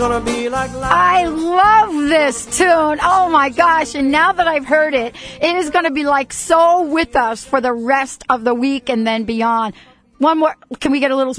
gonna 0.00 0.20
be 0.24 0.48
like 0.48 0.70
I 0.72 1.26
love 1.26 1.92
this 2.08 2.46
tune. 2.58 2.98
Oh 3.02 3.28
my 3.30 3.50
gosh. 3.50 3.94
And 3.94 4.10
now 4.10 4.32
that 4.32 4.48
I've 4.48 4.64
heard 4.64 4.94
it, 4.94 5.14
it 5.42 5.56
is 5.56 5.68
going 5.68 5.84
to 5.84 5.90
be 5.90 6.04
like 6.04 6.32
so 6.32 6.82
with 6.86 7.14
us 7.16 7.44
for 7.44 7.60
the 7.60 7.72
rest 7.72 8.24
of 8.30 8.42
the 8.42 8.54
week 8.54 8.88
and 8.88 9.06
then 9.06 9.24
beyond. 9.24 9.74
One 10.18 10.38
more. 10.38 10.56
Can 10.80 10.90
we 10.92 11.00
get 11.00 11.10
a 11.10 11.16
little 11.16 11.34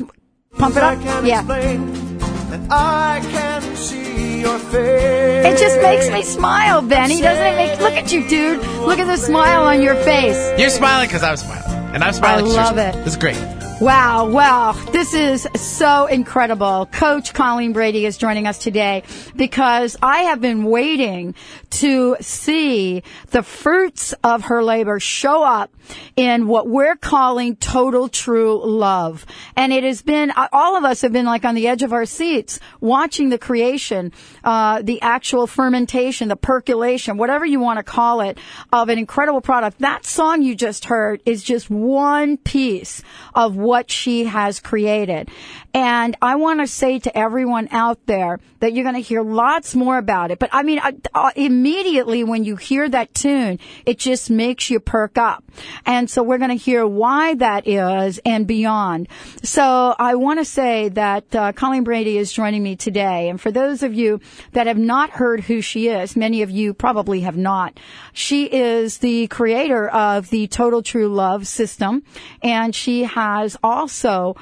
pump 0.59 0.75
it 0.77 0.83
I 0.83 0.93
up? 0.95 1.01
can't 1.01 1.25
Yeah. 1.25 1.39
explain 1.39 2.17
that 2.51 2.61
I 2.71 3.19
can 3.31 3.61
see 3.75 4.41
your 4.41 4.59
face. 4.59 5.45
It 5.47 5.57
just 5.57 5.81
makes 5.81 6.09
me 6.11 6.21
smile, 6.21 6.81
Benny. 6.83 7.19
Doesn't 7.19 7.43
it 7.43 7.55
make, 7.55 7.79
look 7.79 7.93
at 7.93 8.11
you, 8.11 8.27
dude. 8.29 8.59
Look 8.85 8.99
at 8.99 9.07
the 9.07 9.17
smile 9.17 9.63
on 9.63 9.81
your 9.81 9.95
face. 9.95 10.37
You're 10.59 10.69
smiling 10.69 11.07
because 11.07 11.23
I'm 11.23 11.35
smiling. 11.37 11.95
And 11.95 12.03
I'm 12.03 12.13
smiling 12.13 12.45
I 12.45 12.47
'cause 12.47 12.55
you're 12.55 12.63
love 12.63 12.77
it. 12.77 12.93
This 13.05 13.13
is 13.15 13.17
great. 13.17 13.37
Wow, 13.81 14.29
wow. 14.29 14.73
This 14.91 15.15
is 15.15 15.47
so 15.55 16.05
incredible. 16.05 16.85
Coach 16.91 17.33
Colleen 17.33 17.73
Brady 17.73 18.05
is 18.05 18.15
joining 18.15 18.45
us 18.45 18.59
today 18.59 19.01
because 19.35 19.97
I 20.03 20.19
have 20.19 20.39
been 20.39 20.65
waiting 20.65 21.33
to 21.71 22.15
see 22.21 23.01
the 23.31 23.41
fruits 23.41 24.13
of 24.23 24.43
her 24.43 24.63
labor 24.63 24.99
show 24.99 25.41
up 25.41 25.73
in 26.15 26.47
what 26.47 26.67
we're 26.67 26.95
calling 26.95 27.55
total 27.55 28.07
true 28.07 28.63
love. 28.63 29.25
And 29.55 29.73
it 29.73 29.83
has 29.83 30.03
been, 30.03 30.31
all 30.53 30.77
of 30.77 30.83
us 30.83 31.01
have 31.01 31.11
been 31.11 31.25
like 31.25 31.43
on 31.43 31.55
the 31.55 31.67
edge 31.67 31.81
of 31.81 31.91
our 31.91 32.05
seats 32.05 32.59
watching 32.81 33.29
the 33.29 33.39
creation, 33.39 34.11
uh, 34.43 34.83
the 34.83 35.01
actual 35.01 35.47
fermentation, 35.47 36.27
the 36.27 36.35
percolation, 36.35 37.17
whatever 37.17 37.47
you 37.47 37.59
want 37.59 37.77
to 37.77 37.83
call 37.83 38.21
it, 38.21 38.37
of 38.71 38.89
an 38.89 38.99
incredible 38.99 39.41
product. 39.41 39.79
That 39.79 40.05
song 40.05 40.43
you 40.43 40.53
just 40.53 40.85
heard 40.85 41.23
is 41.25 41.41
just 41.41 41.71
one 41.71 42.37
piece 42.37 43.01
of 43.33 43.55
what 43.55 43.70
she 43.89 44.25
has 44.25 44.59
created. 44.59 45.29
And 45.73 46.17
I 46.21 46.35
want 46.35 46.59
to 46.59 46.67
say 46.67 46.99
to 46.99 47.17
everyone 47.17 47.69
out 47.71 48.05
there 48.05 48.39
that 48.59 48.73
you're 48.73 48.83
going 48.83 48.95
to 48.95 49.01
hear 49.01 49.21
lots 49.21 49.73
more 49.73 49.97
about 49.97 50.31
it. 50.31 50.39
But 50.39 50.49
I 50.51 50.63
mean, 50.63 50.81
uh, 51.13 51.31
immediately 51.35 52.23
when 52.23 52.43
you 52.43 52.57
hear 52.57 52.89
that 52.89 53.13
tune, 53.13 53.59
it 53.85 53.97
just 53.97 54.29
makes 54.29 54.69
you 54.69 54.79
perk 54.79 55.17
up. 55.17 55.43
And 55.85 56.09
so 56.09 56.23
we're 56.23 56.37
going 56.37 56.49
to 56.49 56.55
hear 56.55 56.85
why 56.85 57.35
that 57.35 57.67
is 57.67 58.19
and 58.25 58.45
beyond. 58.45 59.07
So 59.43 59.95
I 59.97 60.15
want 60.15 60.39
to 60.39 60.45
say 60.45 60.89
that 60.89 61.33
uh, 61.33 61.53
Colleen 61.53 61.83
Brady 61.83 62.17
is 62.17 62.33
joining 62.33 62.63
me 62.63 62.75
today. 62.75 63.29
And 63.29 63.39
for 63.39 63.51
those 63.51 63.81
of 63.81 63.93
you 63.93 64.19
that 64.51 64.67
have 64.67 64.77
not 64.77 65.09
heard 65.09 65.41
who 65.41 65.61
she 65.61 65.87
is, 65.87 66.15
many 66.15 66.41
of 66.41 66.51
you 66.51 66.73
probably 66.73 67.21
have 67.21 67.37
not. 67.37 67.79
She 68.13 68.45
is 68.45 68.97
the 68.97 69.27
creator 69.27 69.87
of 69.89 70.29
the 70.29 70.47
Total 70.47 70.81
True 70.81 71.07
Love 71.07 71.47
system. 71.47 72.03
And 72.43 72.75
she 72.75 73.03
has 73.03 73.57
also 73.63 74.35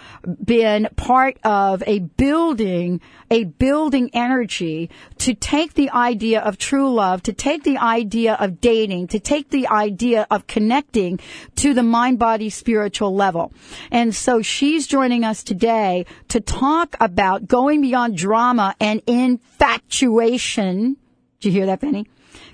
been 0.44 0.90
part 0.96 1.38
of 1.44 1.84
a 1.86 2.00
building, 2.00 3.02
a 3.30 3.44
building 3.46 4.10
energy 4.14 4.90
to 5.20 5.34
take 5.34 5.74
the 5.74 5.90
idea 5.92 6.42
of 6.42 6.58
true 6.58 6.94
love, 6.94 7.24
to 7.24 7.34
take 7.34 7.64
the 7.64 7.78
idea 7.78 8.34
of 8.36 8.60
dating, 8.62 9.08
to 9.08 9.20
take 9.20 9.50
the 9.50 9.68
idea 9.68 10.26
of 10.30 10.48
connecting 10.48 11.20
to 11.56 11.74
the 11.74 11.84
mind, 11.84 12.20
body, 12.20 12.50
spiritual 12.50 13.14
level. 13.16 13.52
And 13.92 14.16
so 14.16 14.42
she's 14.42 14.88
joining 14.88 15.24
us 15.24 15.44
today 15.44 16.06
to 16.30 16.40
talk 16.40 16.96
about 17.00 17.48
going 17.48 17.82
beyond 17.82 18.18
drama 18.18 18.76
and 18.80 19.02
infatuation. 19.08 20.98
Did 21.40 21.50
you 21.50 21.52
hear 21.54 21.66
that, 21.68 21.80
Benny? 21.80 22.08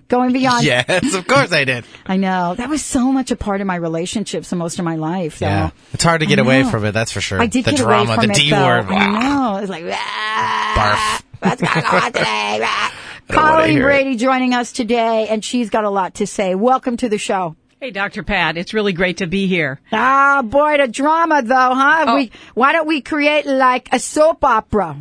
Going 0.07 0.33
beyond 0.33 0.63
Yes, 0.65 1.13
of 1.15 1.25
course 1.27 1.51
I 1.51 1.63
did. 1.63 1.83
I 2.05 2.17
know. 2.17 2.53
That 2.55 2.69
was 2.69 2.83
so 2.83 3.11
much 3.11 3.31
a 3.31 3.35
part 3.35 3.61
of 3.61 3.67
my 3.67 3.75
relationships 3.75 4.51
and 4.51 4.59
most 4.59 4.77
of 4.77 4.85
my 4.85 4.95
life. 4.97 5.39
though. 5.39 5.47
Yeah. 5.47 5.69
It's 5.93 6.03
hard 6.03 6.21
to 6.21 6.27
get 6.27 6.37
away 6.39 6.63
from 6.63 6.85
it, 6.85 6.91
that's 6.91 7.11
for 7.11 7.21
sure. 7.21 7.41
I 7.41 7.47
did 7.47 7.65
the 7.65 7.71
get 7.71 7.79
drama, 7.79 8.13
away 8.13 8.15
from 8.15 8.27
the 8.27 8.31
it, 8.33 8.35
D 8.35 8.49
though. 8.51 8.65
word. 8.65 8.85
I 8.87 9.19
know. 9.21 9.57
It's 9.57 9.69
like, 9.69 9.85
ah, 9.89 11.21
what's 11.39 11.61
going 11.61 11.85
on 11.85 12.01
today? 12.13 12.59
Ah. 12.63 12.93
don't 13.27 13.37
wanna 13.37 13.51
Colleen 13.57 13.71
hear 13.71 13.81
it. 13.81 13.83
Brady 14.03 14.15
joining 14.15 14.53
us 14.53 14.71
today, 14.71 15.27
and 15.27 15.43
she's 15.43 15.69
got 15.71 15.83
a 15.85 15.89
lot 15.89 16.15
to 16.15 16.27
say. 16.27 16.53
Welcome 16.55 16.97
to 16.97 17.09
the 17.09 17.17
show. 17.17 17.55
Hey, 17.81 17.89
Dr. 17.91 18.23
Pat, 18.23 18.57
it's 18.57 18.73
really 18.73 18.93
great 18.93 19.17
to 19.17 19.27
be 19.27 19.47
here. 19.47 19.79
Ah, 19.91 20.41
boy, 20.43 20.77
the 20.77 20.87
drama 20.87 21.41
though, 21.41 21.55
huh? 21.73 22.05
Oh. 22.07 22.15
We, 22.15 22.31
why 22.53 22.73
don't 22.73 22.87
we 22.87 23.01
create 23.01 23.45
like 23.45 23.89
a 23.91 23.99
soap 23.99 24.43
opera? 24.43 24.97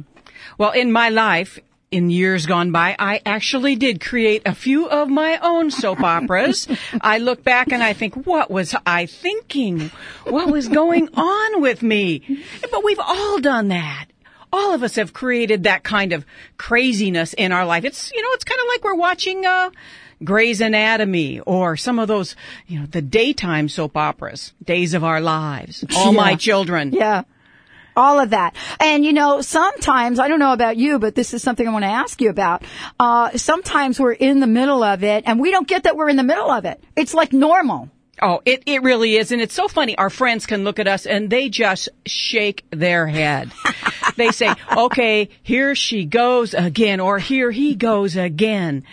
Well, 0.59 0.71
in 0.72 0.92
my 0.92 1.09
life, 1.09 1.59
in 1.94 2.10
years 2.10 2.44
gone 2.44 2.72
by, 2.72 2.97
I 2.99 3.22
actually 3.25 3.77
did 3.77 4.00
create 4.00 4.43
a 4.44 4.55
few 4.55 4.88
of 4.88 5.09
my 5.09 5.38
own 5.41 5.71
soap 5.71 6.00
operas. 6.00 6.66
I 7.00 7.19
look 7.19 7.44
back 7.44 7.71
and 7.71 7.84
I 7.84 7.93
think, 7.93 8.27
what 8.27 8.50
was 8.50 8.75
I 8.84 9.06
thinking? 9.06 9.93
What 10.25 10.50
was 10.50 10.66
going 10.66 11.09
on 11.15 11.62
with 11.62 11.83
me? 11.83 12.43
But 12.69 12.83
we've 12.83 12.99
all 12.99 13.38
done 13.41 13.69
that. 13.69 14.06
All 14.53 14.75
of 14.75 14.83
us 14.83 14.97
have 14.97 15.12
created 15.12 15.62
that 15.65 15.84
kind 15.84 16.12
of 16.12 16.27
craziness 16.59 17.33
in 17.33 17.53
our 17.53 17.65
life. 17.65 17.84
It's, 17.84 18.12
you 18.12 18.22
know, 18.22 18.28
it's 18.33 18.44
kind 18.44 18.60
of 18.60 18.66
like 18.66 18.83
we're 18.83 18.94
watching, 18.94 19.47
uh, 19.47 19.71
Grey's 20.22 20.60
Anatomy 20.60 21.41
or 21.41 21.77
some 21.77 22.00
of 22.00 22.09
those, 22.09 22.34
you 22.66 22.81
know, 22.81 22.87
the 22.87 23.03
daytime 23.03 23.69
soap 23.69 23.97
operas, 23.97 24.53
Days 24.65 24.94
of 24.94 25.04
Our 25.04 25.21
Lives, 25.21 25.84
All 25.97 26.12
My 26.12 26.34
Children. 26.34 26.93
Yeah. 26.93 27.22
All 27.97 28.19
of 28.19 28.31
that. 28.31 28.55
And 28.81 29.05
you 29.05 29.12
know, 29.12 29.41
sometimes, 29.41 30.19
I 30.19 30.28
don't 30.28 30.38
know 30.38 30.53
about 30.53 30.77
you, 30.77 30.99
but 30.99 31.15
this 31.15 31.34
is 31.34 31.43
something 31.43 31.66
I 31.66 31.72
want 31.72 31.84
to 31.84 31.91
ask 31.91 32.21
you 32.21 32.31
about. 32.31 32.65
Uh, 32.99 33.37
sometimes 33.37 34.00
we're 34.00 34.12
in 34.12 34.41
the 34.41 34.47
middle 34.47 34.82
of 34.82 35.05
it 35.05 35.25
and 35.27 35.41
we 35.41 35.50
don't 35.50 35.69
get 35.69 35.84
that 35.84 35.97
we're 35.97 36.09
in 36.09 36.16
the 36.16 36.22
middle 36.22 36.50
of 36.50 36.65
it. 36.65 36.83
It's 36.97 37.15
like 37.15 37.33
normal. 37.33 37.91
Oh, 38.22 38.42
it, 38.44 38.62
it 38.66 38.82
really 38.82 39.16
is. 39.16 39.32
And 39.32 39.42
it's 39.42 39.54
so 39.54 39.69
funny. 39.69 39.97
Our 39.98 40.10
friends 40.10 40.47
can 40.47 40.64
look 40.64 40.78
at 40.78 40.86
us 40.86 41.06
and 41.06 41.30
they 41.30 41.48
just 41.48 41.88
shake 42.06 42.64
their 42.70 43.06
head. 43.06 43.50
they 44.16 44.30
say, 44.30 44.52
okay, 44.76 45.28
here 45.42 45.75
she 45.75 46.04
goes 46.04 46.54
again, 46.54 47.00
or 47.00 47.19
here 47.19 47.50
he 47.50 47.74
goes 47.74 48.16
again. 48.16 48.84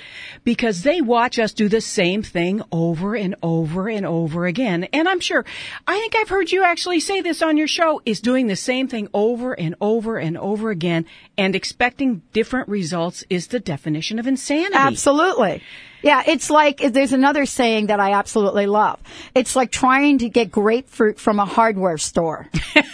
Because 0.43 0.81
they 0.81 1.01
watch 1.01 1.37
us 1.37 1.53
do 1.53 1.69
the 1.69 1.81
same 1.81 2.23
thing 2.23 2.63
over 2.71 3.15
and 3.15 3.35
over 3.43 3.87
and 3.87 4.05
over 4.05 4.47
again. 4.47 4.85
And 4.85 5.07
I'm 5.07 5.19
sure, 5.19 5.45
I 5.85 5.99
think 5.99 6.15
I've 6.15 6.29
heard 6.29 6.51
you 6.51 6.63
actually 6.63 6.99
say 6.99 7.21
this 7.21 7.43
on 7.43 7.57
your 7.57 7.67
show, 7.67 8.01
is 8.05 8.21
doing 8.21 8.47
the 8.47 8.55
same 8.55 8.87
thing 8.87 9.07
over 9.13 9.53
and 9.53 9.75
over 9.79 10.17
and 10.17 10.37
over 10.37 10.71
again 10.71 11.05
and 11.37 11.55
expecting 11.55 12.23
different 12.33 12.67
results 12.69 13.23
is 13.29 13.47
the 13.47 13.59
definition 13.59 14.17
of 14.17 14.25
insanity. 14.25 14.75
Absolutely. 14.75 15.61
Yeah, 16.03 16.23
it's 16.25 16.49
like 16.49 16.77
there's 16.79 17.13
another 17.13 17.45
saying 17.45 17.87
that 17.87 17.99
I 17.99 18.13
absolutely 18.13 18.65
love. 18.65 18.99
It's 19.35 19.55
like 19.55 19.71
trying 19.71 20.19
to 20.19 20.29
get 20.29 20.51
grapefruit 20.51 21.19
from 21.19 21.39
a 21.39 21.45
hardware 21.45 21.97
store. 21.97 22.47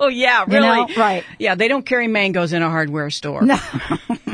Oh 0.00 0.08
yeah, 0.08 0.46
You 0.48 0.54
really? 0.54 0.66
know, 0.66 0.88
right. 0.96 1.24
Yeah, 1.38 1.56
they 1.56 1.68
don't 1.68 1.84
carry 1.84 2.08
mangoes 2.08 2.54
in 2.54 2.62
a 2.62 2.70
hardware 2.70 3.10
store. 3.10 3.42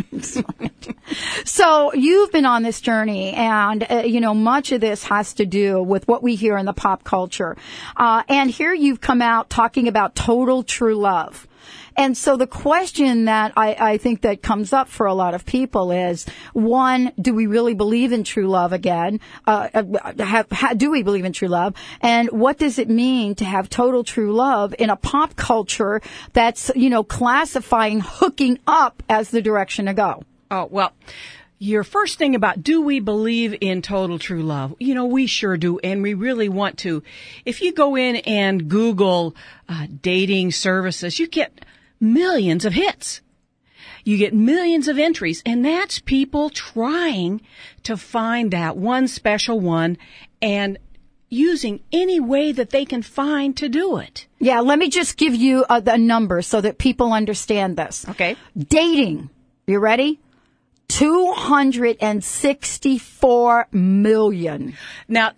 So 1.44 1.92
you've 1.92 2.30
been 2.30 2.46
on 2.46 2.62
this 2.62 2.80
journey, 2.80 3.32
and 3.32 3.84
uh, 3.90 4.02
you 4.06 4.20
know 4.20 4.32
much 4.34 4.70
of 4.70 4.80
this 4.80 5.02
has 5.04 5.34
to 5.34 5.46
do 5.46 5.82
with 5.82 6.06
what 6.06 6.22
we 6.22 6.36
hear 6.36 6.56
in 6.56 6.66
the 6.66 6.72
pop 6.72 7.02
culture. 7.02 7.56
Uh, 7.96 8.22
and 8.28 8.48
here 8.50 8.72
you've 8.72 9.00
come 9.00 9.20
out 9.20 9.50
talking 9.50 9.88
about 9.88 10.14
total 10.14 10.62
true 10.62 10.94
love. 10.94 11.48
And 11.96 12.16
so 12.16 12.36
the 12.36 12.46
question 12.46 13.26
that 13.26 13.52
I, 13.56 13.76
I 13.78 13.98
think 13.98 14.22
that 14.22 14.42
comes 14.42 14.72
up 14.72 14.88
for 14.88 15.06
a 15.06 15.14
lot 15.14 15.34
of 15.34 15.44
people 15.44 15.92
is, 15.92 16.26
one, 16.52 17.12
do 17.20 17.34
we 17.34 17.46
really 17.46 17.74
believe 17.74 18.12
in 18.12 18.24
true 18.24 18.48
love 18.48 18.72
again? 18.72 19.20
Uh, 19.46 19.68
uh, 19.74 20.24
have, 20.24 20.50
ha, 20.50 20.74
do 20.74 20.90
we 20.90 21.02
believe 21.02 21.24
in 21.24 21.32
true 21.32 21.48
love? 21.48 21.74
And 22.00 22.30
what 22.30 22.58
does 22.58 22.78
it 22.78 22.88
mean 22.88 23.34
to 23.36 23.44
have 23.44 23.68
total 23.68 24.04
true 24.04 24.32
love 24.32 24.74
in 24.78 24.90
a 24.90 24.96
pop 24.96 25.36
culture 25.36 26.00
that's, 26.32 26.70
you 26.74 26.90
know, 26.90 27.04
classifying 27.04 28.00
hooking 28.00 28.58
up 28.66 29.02
as 29.08 29.30
the 29.30 29.42
direction 29.42 29.86
to 29.86 29.94
go? 29.94 30.22
Oh, 30.50 30.66
well, 30.70 30.92
your 31.60 31.84
first 31.84 32.16
thing 32.16 32.34
about 32.34 32.62
do 32.62 32.80
we 32.80 33.00
believe 33.00 33.54
in 33.60 33.82
total 33.82 34.18
true 34.18 34.42
love? 34.42 34.74
You 34.80 34.94
know, 34.94 35.04
we 35.04 35.26
sure 35.26 35.58
do, 35.58 35.78
and 35.78 36.02
we 36.02 36.14
really 36.14 36.48
want 36.48 36.78
to. 36.78 37.02
If 37.44 37.60
you 37.60 37.72
go 37.72 37.96
in 37.96 38.16
and 38.16 38.68
Google 38.68 39.36
uh, 39.68 39.86
dating 40.00 40.52
services, 40.52 41.18
you 41.18 41.28
get 41.28 41.66
millions 42.00 42.64
of 42.64 42.72
hits. 42.72 43.20
You 44.04 44.16
get 44.16 44.32
millions 44.32 44.88
of 44.88 44.98
entries, 44.98 45.42
and 45.44 45.62
that's 45.62 45.98
people 45.98 46.48
trying 46.48 47.42
to 47.82 47.98
find 47.98 48.52
that 48.52 48.78
one 48.78 49.06
special 49.06 49.60
one 49.60 49.98
and 50.40 50.78
using 51.28 51.80
any 51.92 52.18
way 52.18 52.52
that 52.52 52.70
they 52.70 52.86
can 52.86 53.02
find 53.02 53.54
to 53.58 53.68
do 53.68 53.98
it. 53.98 54.26
Yeah, 54.38 54.60
let 54.60 54.78
me 54.78 54.88
just 54.88 55.18
give 55.18 55.34
you 55.34 55.66
a, 55.68 55.82
a 55.86 55.98
number 55.98 56.40
so 56.40 56.62
that 56.62 56.78
people 56.78 57.12
understand 57.12 57.76
this. 57.76 58.08
Okay. 58.08 58.36
Dating. 58.56 59.28
You 59.66 59.78
ready? 59.78 60.18
264 61.00 63.68
million. 63.72 64.76
Now, 65.08 65.32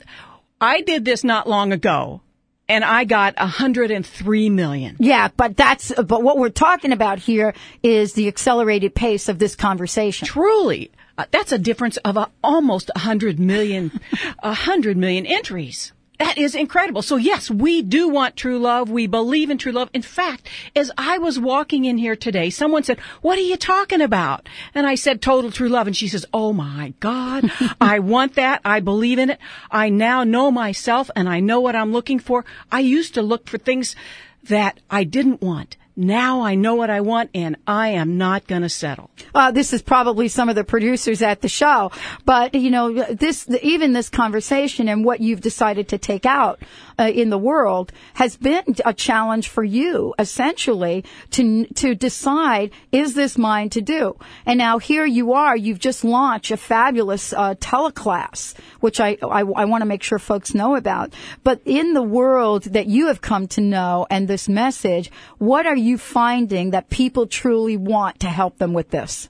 I 0.61 0.81
did 0.81 1.05
this 1.05 1.23
not 1.23 1.49
long 1.49 1.73
ago, 1.73 2.21
and 2.69 2.85
I 2.85 3.05
got 3.05 3.39
103 3.39 4.51
million. 4.51 4.97
Yeah, 4.99 5.29
but 5.37 5.57
that's, 5.57 5.93
but 5.95 6.25
what 6.25 6.39
we're 6.39 6.49
talking 6.49 6.91
about 6.91 7.21
here 7.21 7.55
is 7.81 8.15
the 8.15 8.27
accelerated 8.27 8.97
pace 8.97 9.29
of 9.29 9.39
this 9.39 9.55
conversation. 9.55 10.27
Truly, 10.27 10.91
uh, 11.17 11.27
that's 11.31 11.53
a 11.53 11.59
difference 11.59 11.97
of 11.99 12.19
uh, 12.19 12.27
almost 12.43 12.91
100 12.97 13.39
million, 13.39 14.01
100 14.43 14.97
million 14.97 15.27
entries. 15.27 15.93
That 16.23 16.39
is 16.39 16.55
incredible. 16.55 17.03
So 17.03 17.17
yes, 17.17 17.51
we 17.51 17.83
do 17.83 18.09
want 18.09 18.37
true 18.37 18.61
love. 18.61 18.89
We 18.89 19.09
believe 19.09 19.51
in 19.51 19.59
true 19.59 19.73
love. 19.73 19.91
In 19.93 20.03
fact, 20.03 20.49
as 20.77 20.89
I 20.97 21.19
was 21.19 21.37
walking 21.37 21.85
in 21.85 21.99
here 21.99 22.15
today, 22.15 22.49
someone 22.49 22.85
said, 22.85 23.01
what 23.23 23.39
are 23.39 23.43
you 23.43 23.57
talking 23.57 24.01
about? 24.01 24.49
And 24.73 24.87
I 24.87 24.95
said, 24.95 25.21
total 25.21 25.51
true 25.51 25.69
love. 25.69 25.89
And 25.89 25.97
she 25.97 26.07
says, 26.07 26.25
oh 26.33 26.53
my 26.53 26.95
God, 27.01 27.51
I 27.81 27.99
want 27.99 28.37
that. 28.37 28.61
I 28.65 28.79
believe 28.79 29.19
in 29.19 29.31
it. 29.31 29.41
I 29.69 29.89
now 29.89 30.23
know 30.23 30.53
myself 30.53 31.11
and 31.17 31.29
I 31.29 31.41
know 31.41 31.59
what 31.59 31.75
I'm 31.75 31.91
looking 31.91 32.21
for. 32.21 32.45
I 32.71 32.79
used 32.79 33.15
to 33.15 33.23
look 33.23 33.49
for 33.49 33.59
things 33.59 33.97
that 34.45 34.79
I 34.89 35.03
didn't 35.03 35.43
want. 35.43 35.77
Now 35.97 36.43
I 36.43 36.55
know 36.55 36.75
what 36.75 36.91
I 36.91 37.01
want 37.01 37.31
and 37.35 37.57
I 37.67 37.91
am 37.91 38.17
not 38.19 38.47
going 38.47 38.63
to 38.63 38.69
settle. 38.69 39.11
Uh, 39.35 39.51
this 39.51 39.73
is 39.73 39.83
probably 39.83 40.29
some 40.29 40.49
of 40.49 40.55
the 40.55 40.65
producers 40.65 41.23
at 41.23 41.43
the 41.43 41.49
show, 41.49 41.91
but 42.25 42.55
you 42.55 42.71
know, 42.71 42.93
this, 42.93 43.49
even 43.63 43.93
this 43.93 44.09
conversation 44.09 44.89
and 44.89 45.05
what 45.05 45.21
you've 45.21 45.41
decided 45.41 45.89
to 45.89 45.99
take 45.99 46.25
out 46.25 46.63
uh, 46.99 47.05
in 47.05 47.31
the 47.31 47.39
world 47.39 47.93
has 48.15 48.37
been 48.37 48.63
a 48.85 48.95
challenge 48.95 49.49
for 49.49 49.65
you, 49.65 50.15
essentially, 50.19 51.05
to 51.31 51.67
to 51.67 51.95
decide 51.95 52.71
is 52.91 53.15
this 53.15 53.39
mine 53.39 53.71
to 53.71 53.81
do. 53.81 54.17
And 54.47 54.59
now 54.59 54.79
here 54.79 55.07
you 55.07 55.33
are. 55.33 55.57
You've 55.57 55.79
just 55.79 56.05
launched 56.05 56.51
a 56.51 56.57
fabulous 56.57 57.33
uh, 57.33 57.55
teleclass, 57.57 58.55
which 58.81 59.01
I 59.01 59.17
I, 59.23 59.41
I 59.41 59.65
want 59.65 59.83
to 59.83 59.87
make 59.87 60.03
sure 60.03 60.19
folks 60.19 60.55
know 60.55 60.77
about. 60.77 61.15
But 61.43 61.61
in 61.65 61.95
the 61.95 62.03
world 62.03 62.65
that 62.65 62.87
you 62.87 63.07
have 63.07 63.21
come 63.21 63.49
to 63.49 63.61
know 63.61 64.07
and 64.11 64.29
this 64.29 64.49
message, 64.49 65.11
what 65.39 65.67
are 65.67 65.77
you 65.83 65.99
finding 65.99 66.71
that 66.71 66.91
people 66.91 67.27
truly 67.27 67.77
want 67.77 68.21
to 68.21 68.29
help 68.29 68.59
them 68.59 68.73
with 68.73 68.91
this? 68.91 69.29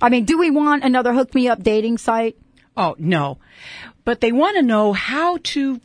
I 0.00 0.08
mean, 0.08 0.24
do 0.24 0.38
we 0.38 0.50
want 0.50 0.84
another 0.84 1.12
hook 1.12 1.34
me 1.34 1.48
up 1.48 1.62
dating 1.62 1.98
site? 1.98 2.36
Oh, 2.76 2.96
no. 2.98 3.38
But 4.04 4.20
they 4.20 4.32
want 4.32 4.56
to 4.56 4.62
know 4.62 4.92
how 4.92 5.38
to 5.42 5.80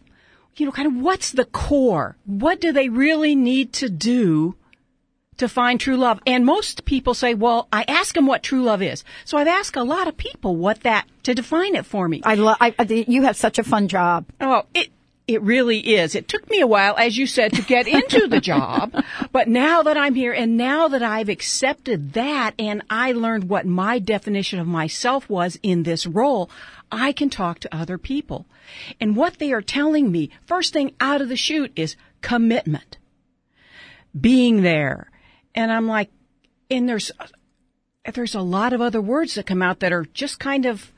you 0.57 0.65
know, 0.65 0.71
kind 0.71 0.87
of 0.87 1.03
what's 1.03 1.31
the 1.31 1.45
core? 1.45 2.15
What 2.25 2.61
do 2.61 2.71
they 2.71 2.89
really 2.89 3.35
need 3.35 3.73
to 3.73 3.89
do 3.89 4.55
to 5.37 5.49
find 5.49 5.79
true 5.79 5.97
love? 5.97 6.19
And 6.25 6.45
most 6.45 6.85
people 6.85 7.13
say, 7.13 7.33
well, 7.33 7.67
I 7.71 7.83
ask 7.87 8.15
them 8.15 8.25
what 8.25 8.43
true 8.43 8.63
love 8.63 8.81
is. 8.81 9.03
So 9.25 9.37
I've 9.37 9.47
asked 9.47 9.75
a 9.75 9.83
lot 9.83 10.07
of 10.07 10.17
people 10.17 10.55
what 10.55 10.81
that, 10.81 11.07
to 11.23 11.33
define 11.33 11.75
it 11.75 11.85
for 11.85 12.07
me. 12.07 12.21
I 12.23 12.35
love, 12.35 12.57
you 12.89 13.23
have 13.23 13.35
such 13.35 13.59
a 13.59 13.63
fun 13.63 13.87
job. 13.87 14.25
Oh, 14.39 14.63
it, 14.73 14.89
it 15.27 15.41
really 15.41 15.79
is. 15.79 16.13
It 16.13 16.27
took 16.27 16.49
me 16.49 16.61
a 16.61 16.67
while, 16.67 16.95
as 16.97 17.17
you 17.17 17.25
said, 17.25 17.53
to 17.53 17.61
get 17.63 17.87
into 17.87 18.27
the 18.27 18.41
job. 18.41 18.93
But 19.31 19.47
now 19.47 19.81
that 19.83 19.97
I'm 19.97 20.13
here 20.13 20.33
and 20.33 20.55
now 20.55 20.87
that 20.87 21.01
I've 21.01 21.29
accepted 21.29 22.13
that 22.13 22.53
and 22.59 22.83
I 22.89 23.11
learned 23.11 23.49
what 23.49 23.65
my 23.65 23.97
definition 23.97 24.59
of 24.59 24.67
myself 24.67 25.27
was 25.27 25.57
in 25.63 25.83
this 25.83 26.05
role, 26.05 26.49
I 26.91 27.11
can 27.11 27.29
talk 27.29 27.59
to 27.59 27.75
other 27.75 27.97
people. 27.97 28.45
And 28.99 29.15
what 29.15 29.39
they 29.39 29.51
are 29.51 29.61
telling 29.61 30.11
me, 30.11 30.29
first 30.45 30.73
thing 30.73 30.93
out 30.99 31.21
of 31.21 31.29
the 31.29 31.35
chute 31.35 31.71
is 31.75 31.95
commitment. 32.21 32.97
Being 34.19 34.61
there. 34.61 35.09
And 35.55 35.71
I'm 35.71 35.87
like, 35.87 36.11
and 36.69 36.87
there's, 36.87 37.11
there's 38.13 38.35
a 38.35 38.41
lot 38.41 38.73
of 38.73 38.81
other 38.81 39.01
words 39.01 39.35
that 39.35 39.47
come 39.47 39.61
out 39.61 39.79
that 39.79 39.91
are 39.91 40.05
just 40.13 40.39
kind 40.39 40.65
of 40.65 40.91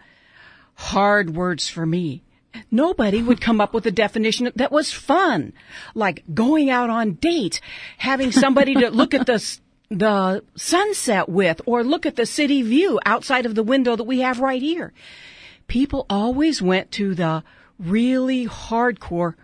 hard 0.75 1.35
words 1.35 1.69
for 1.69 1.85
me. 1.85 2.23
Nobody 2.71 3.21
would 3.21 3.41
come 3.41 3.61
up 3.61 3.73
with 3.73 3.85
a 3.85 3.91
definition 3.91 4.51
that 4.55 4.71
was 4.71 4.91
fun, 4.91 5.53
like 5.95 6.23
going 6.33 6.69
out 6.69 6.89
on 6.89 7.13
dates, 7.13 7.61
having 7.97 8.31
somebody 8.31 8.73
to 8.75 8.89
look 8.89 9.13
at 9.13 9.25
the 9.25 9.59
the 9.89 10.43
sunset 10.55 11.29
with, 11.29 11.61
or 11.65 11.83
look 11.83 12.05
at 12.05 12.17
the 12.17 12.25
city 12.25 12.61
view 12.61 12.99
outside 13.05 13.45
of 13.45 13.55
the 13.55 13.63
window 13.63 13.95
that 13.95 14.03
we 14.03 14.19
have 14.19 14.39
right 14.39 14.61
here. 14.61 14.91
People 15.67 16.05
always 16.09 16.61
went 16.61 16.91
to 16.91 17.15
the 17.15 17.43
really 17.79 18.45
hardcore 18.45 19.35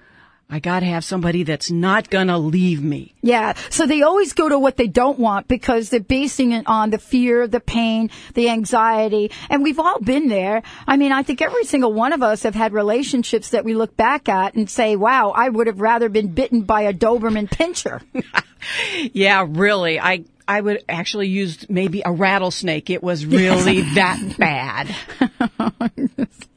I 0.50 0.60
gotta 0.60 0.86
have 0.86 1.04
somebody 1.04 1.44
that's 1.44 1.72
not 1.72 2.10
gonna 2.10 2.38
leave 2.38 2.84
me. 2.84 3.16
Yeah. 3.22 3.54
So 3.70 3.88
they 3.88 4.04
always 4.04 4.34
go 4.34 4.50
to 4.50 4.60
what 4.60 4.78
they 4.78 4.88
don't 4.88 5.18
want 5.18 5.48
because 5.48 5.90
they're 5.90 6.00
basing 6.00 6.52
it 6.52 6.68
on 6.68 6.92
the 6.92 7.00
fear, 7.00 7.48
the 7.48 7.60
pain, 7.60 8.12
the 8.36 8.50
anxiety. 8.50 9.32
And 9.50 9.64
we've 9.64 9.80
all 9.80 10.00
been 10.00 10.28
there. 10.28 10.62
I 10.86 10.98
mean, 10.98 11.12
I 11.12 11.24
think 11.24 11.42
every 11.42 11.64
single 11.64 11.92
one 11.92 12.14
of 12.14 12.22
us 12.22 12.44
have 12.44 12.56
had 12.56 12.74
relationships 12.74 13.50
that 13.50 13.66
we 13.66 13.74
look 13.74 13.98
back 13.98 14.30
at 14.30 14.54
and 14.54 14.70
say, 14.70 14.96
wow, 14.96 15.30
I 15.32 15.50
would 15.50 15.68
have 15.68 15.82
rather 15.82 16.10
been 16.10 16.28
bitten 16.34 16.62
by 16.62 16.82
a 16.82 16.94
Doberman 16.94 17.50
pinscher. 17.50 18.02
yeah, 19.14 19.46
really. 19.50 20.00
I, 20.00 20.26
I 20.48 20.62
would 20.62 20.84
actually 20.88 21.30
use 21.30 21.68
maybe 21.70 22.04
a 22.06 22.12
rattlesnake. 22.12 22.90
It 22.90 23.02
was 23.02 23.26
really 23.26 23.82
that 23.96 24.36
bad. 24.38 24.96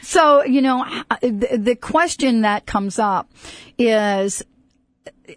So, 0.00 0.44
you 0.44 0.62
know, 0.62 0.84
the, 1.20 1.58
the 1.58 1.76
question 1.76 2.42
that 2.42 2.66
comes 2.66 2.98
up 2.98 3.30
is 3.78 4.42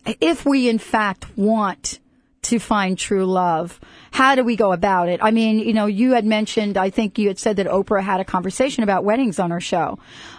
if 0.05 0.45
we 0.45 0.69
in 0.69 0.79
fact 0.79 1.25
want 1.37 1.99
to 2.43 2.59
find 2.59 2.97
true 2.97 3.25
love, 3.25 3.79
how 4.11 4.35
do 4.35 4.43
we 4.43 4.55
go 4.55 4.71
about 4.71 5.09
it? 5.09 5.19
I 5.21 5.31
mean, 5.31 5.59
you 5.59 5.73
know, 5.73 5.87
you 5.87 6.11
had 6.11 6.25
mentioned, 6.25 6.77
I 6.77 6.89
think 6.89 7.17
you 7.17 7.27
had 7.27 7.39
said 7.39 7.55
that 7.55 7.65
Oprah 7.65 8.03
had 8.03 8.19
a 8.19 8.25
conversation 8.25 8.83
about 8.83 9.03
weddings 9.03 9.39
on 9.39 9.51
her 9.51 9.59
show. 9.59 9.97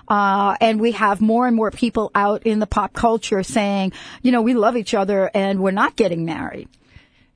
Uh, 0.09 0.57
and 0.61 0.81
we 0.81 0.93
have 0.93 1.21
more 1.21 1.49
and 1.49 1.57
more 1.57 1.73
people 1.73 2.13
out 2.15 2.45
in 2.45 2.61
the 2.61 2.67
pop 2.67 2.93
culture 2.93 3.43
saying, 3.43 3.93
you 4.23 4.31
know, 4.31 4.41
we 4.41 4.55
love 4.55 4.77
each 4.77 4.95
other 4.95 5.31
and 5.35 5.61
we're 5.61 5.73
not 5.73 5.97
getting 5.97 6.25
married. 6.25 6.69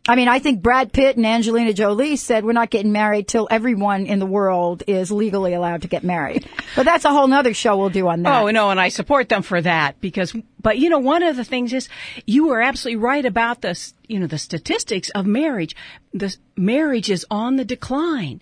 I 0.09 0.17
mean, 0.17 0.29
I 0.29 0.39
think 0.39 0.63
Brad 0.63 0.93
Pitt 0.93 1.17
and 1.17 1.27
Angelina 1.27 1.73
Jolie 1.73 2.17
said 2.17 2.45
we're 2.45 2.53
not 2.53 2.71
getting 2.71 2.91
married 2.91 3.29
till 3.29 3.47
everyone 3.51 4.07
in 4.07 4.19
the 4.19 4.27
world 4.27 4.83
is 4.87 5.13
legally 5.13 5.53
allowed 5.53 5.83
to 5.83 5.89
get 5.89 6.03
married. 6.03 6.49
But 6.75 6.85
that's 6.85 7.05
a 7.05 7.11
whole 7.11 7.29
nother 7.29 7.53
show 7.53 7.77
we'll 7.77 7.91
do 7.91 8.09
on 8.09 8.23
that. 8.23 8.43
Oh, 8.43 8.51
no, 8.51 8.71
and 8.71 8.81
I 8.81 8.89
support 8.89 9.29
them 9.29 9.43
for 9.43 9.61
that 9.61 10.01
because, 10.01 10.35
but 10.61 10.79
you 10.79 10.89
know, 10.89 10.99
one 10.99 11.23
of 11.23 11.37
the 11.37 11.45
things 11.45 11.73
is 11.73 11.89
you 12.27 12.49
were 12.49 12.63
absolutely 12.63 12.97
right 12.97 13.25
about 13.25 13.61
the, 13.61 13.79
you 14.09 14.19
know, 14.19 14.27
the 14.27 14.39
statistics 14.39 15.11
of 15.11 15.27
marriage. 15.27 15.77
The 16.15 16.35
marriage 16.57 17.11
is 17.11 17.27
on 17.31 17.57
the 17.57 17.65
decline. 17.65 18.41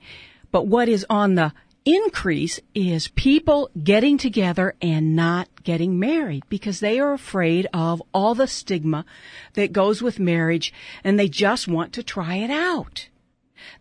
But 0.50 0.66
what 0.66 0.88
is 0.88 1.04
on 1.10 1.34
the 1.34 1.52
increase 1.84 2.60
is 2.74 3.08
people 3.08 3.70
getting 3.82 4.18
together 4.18 4.74
and 4.80 5.16
not 5.16 5.48
getting 5.68 5.98
married 5.98 6.42
because 6.48 6.80
they 6.80 6.98
are 6.98 7.12
afraid 7.12 7.66
of 7.74 8.02
all 8.14 8.34
the 8.34 8.46
stigma 8.46 9.04
that 9.52 9.70
goes 9.70 10.00
with 10.00 10.18
marriage 10.18 10.72
and 11.04 11.18
they 11.18 11.28
just 11.28 11.68
want 11.68 11.92
to 11.92 12.02
try 12.02 12.36
it 12.36 12.48
out. 12.48 13.06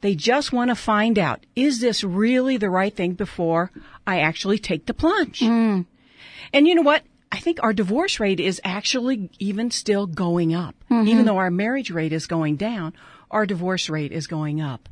They 0.01 0.13
just 0.13 0.51
want 0.51 0.69
to 0.69 0.75
find 0.75 1.17
out, 1.17 1.45
is 1.55 1.79
this 1.79 2.03
really 2.03 2.57
the 2.57 2.69
right 2.69 2.93
thing 2.93 3.13
before 3.13 3.71
I 4.05 4.19
actually 4.19 4.59
take 4.59 4.85
the 4.85 4.93
plunge? 4.93 5.39
Mm. 5.39 5.85
And 6.51 6.67
you 6.67 6.75
know 6.75 6.81
what? 6.81 7.03
I 7.31 7.39
think 7.39 7.63
our 7.63 7.71
divorce 7.71 8.19
rate 8.19 8.41
is 8.41 8.59
actually 8.65 9.29
even 9.39 9.71
still 9.71 10.07
going 10.07 10.53
up. 10.53 10.75
Mm-hmm. 10.91 11.07
Even 11.07 11.25
though 11.25 11.37
our 11.37 11.49
marriage 11.49 11.89
rate 11.89 12.11
is 12.11 12.27
going 12.27 12.57
down, 12.57 12.95
our 13.31 13.45
divorce 13.45 13.89
rate 13.89 14.11
is 14.11 14.27
going 14.27 14.61
up. 14.61 14.87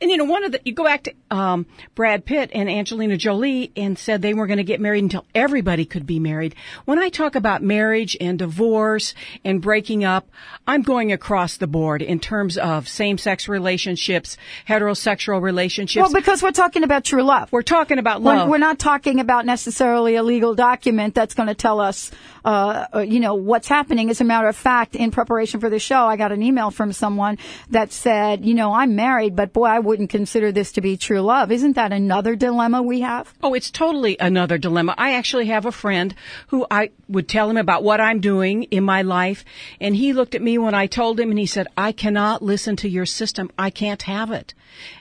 And 0.00 0.10
you 0.10 0.16
know, 0.16 0.24
one 0.24 0.44
of 0.44 0.52
the, 0.52 0.60
you 0.64 0.72
go 0.72 0.84
back 0.84 1.04
to, 1.04 1.14
um, 1.30 1.66
Brad 1.94 2.24
Pitt 2.24 2.50
and 2.54 2.70
Angelina 2.70 3.16
Jolie 3.16 3.72
and 3.76 3.98
said 3.98 4.22
they 4.22 4.32
weren't 4.32 4.48
going 4.48 4.58
to 4.58 4.64
get 4.64 4.80
married 4.80 5.02
until 5.02 5.26
everybody 5.34 5.84
could 5.84 6.06
be 6.06 6.20
married. 6.20 6.54
When 6.84 7.00
I 7.00 7.08
talk 7.08 7.34
about 7.34 7.62
marriage 7.62 8.16
and 8.20 8.38
divorce 8.38 9.14
and 9.44 9.60
breaking 9.60 10.04
up, 10.04 10.28
I'm 10.68 10.82
going 10.82 11.10
across 11.10 11.56
the 11.56 11.66
board 11.66 12.00
in 12.00 12.20
terms 12.20 12.56
of 12.56 12.88
same-sex 12.88 13.48
relationships, 13.48 14.36
heterosexual 14.68 15.42
relationships. 15.42 16.02
Well, 16.02 16.12
because 16.12 16.42
we're 16.42 16.52
talking 16.52 16.84
about 16.84 17.04
true 17.04 17.22
love. 17.22 17.50
We're 17.50 17.62
talking 17.62 17.98
about 17.98 18.22
love. 18.22 18.46
We're, 18.46 18.52
we're 18.52 18.58
not 18.58 18.78
talking 18.78 19.18
about 19.18 19.46
necessarily 19.46 20.14
a 20.14 20.22
legal 20.22 20.54
document 20.54 21.14
that's 21.14 21.34
going 21.34 21.48
to 21.48 21.54
tell 21.54 21.80
us, 21.80 22.12
uh, 22.44 22.86
uh, 22.94 22.98
you 23.00 23.18
know, 23.18 23.34
what's 23.34 23.68
happening. 23.68 24.10
As 24.10 24.20
a 24.20 24.24
matter 24.24 24.46
of 24.46 24.56
fact, 24.56 24.94
in 24.94 25.10
preparation 25.10 25.58
for 25.58 25.70
the 25.70 25.80
show, 25.80 26.06
I 26.06 26.16
got 26.16 26.30
an 26.30 26.42
email 26.42 26.70
from 26.70 26.92
someone 26.92 27.38
that 27.76 27.92
said, 27.92 28.42
you 28.42 28.54
know, 28.54 28.72
I'm 28.72 28.96
married, 28.96 29.36
but 29.36 29.52
boy, 29.52 29.66
I 29.66 29.80
wouldn't 29.80 30.08
consider 30.08 30.50
this 30.50 30.72
to 30.72 30.80
be 30.80 30.96
true 30.96 31.20
love. 31.20 31.52
Isn't 31.52 31.74
that 31.74 31.92
another 31.92 32.34
dilemma 32.34 32.80
we 32.82 33.00
have? 33.00 33.34
Oh, 33.42 33.52
it's 33.52 33.70
totally 33.70 34.16
another 34.18 34.56
dilemma. 34.56 34.94
I 34.96 35.12
actually 35.12 35.48
have 35.48 35.66
a 35.66 35.72
friend 35.72 36.14
who 36.46 36.66
I 36.70 36.92
would 37.06 37.28
tell 37.28 37.50
him 37.50 37.58
about 37.58 37.84
what 37.84 38.00
I'm 38.00 38.20
doing 38.20 38.62
in 38.62 38.82
my 38.82 39.02
life. 39.02 39.44
And 39.78 39.94
he 39.94 40.14
looked 40.14 40.34
at 40.34 40.40
me 40.40 40.56
when 40.56 40.74
I 40.74 40.86
told 40.86 41.20
him 41.20 41.28
and 41.28 41.38
he 41.38 41.44
said, 41.44 41.66
I 41.76 41.92
cannot 41.92 42.40
listen 42.40 42.76
to 42.76 42.88
your 42.88 43.04
system. 43.04 43.50
I 43.58 43.68
can't 43.68 44.00
have 44.02 44.30
it. 44.30 44.54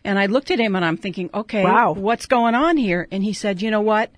And 0.04 0.20
I 0.20 0.26
looked 0.26 0.52
at 0.52 0.60
him 0.60 0.76
and 0.76 0.84
I'm 0.84 0.98
thinking, 0.98 1.30
okay, 1.34 1.64
wow. 1.64 1.94
what's 1.94 2.26
going 2.26 2.56
on 2.56 2.76
here? 2.76 3.08
And 3.10 3.24
he 3.24 3.32
said, 3.32 3.62
you 3.62 3.72
know 3.72 3.80
what? 3.80 4.12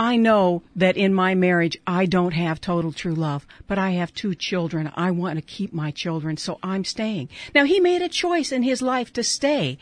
I 0.00 0.16
know 0.16 0.62
that 0.76 0.96
in 0.96 1.12
my 1.12 1.34
marriage 1.34 1.76
I 1.86 2.06
don't 2.06 2.32
have 2.32 2.58
total 2.58 2.90
true 2.90 3.14
love, 3.14 3.46
but 3.66 3.78
I 3.78 3.90
have 3.90 4.14
two 4.14 4.34
children. 4.34 4.90
I 4.94 5.10
want 5.10 5.36
to 5.36 5.42
keep 5.42 5.74
my 5.74 5.90
children, 5.90 6.38
so 6.38 6.58
I'm 6.62 6.84
staying. 6.84 7.28
Now 7.54 7.64
he 7.64 7.80
made 7.80 8.00
a 8.00 8.08
choice 8.08 8.50
in 8.50 8.62
his 8.62 8.80
life 8.80 9.12
to 9.12 9.22
stay, 9.22 9.76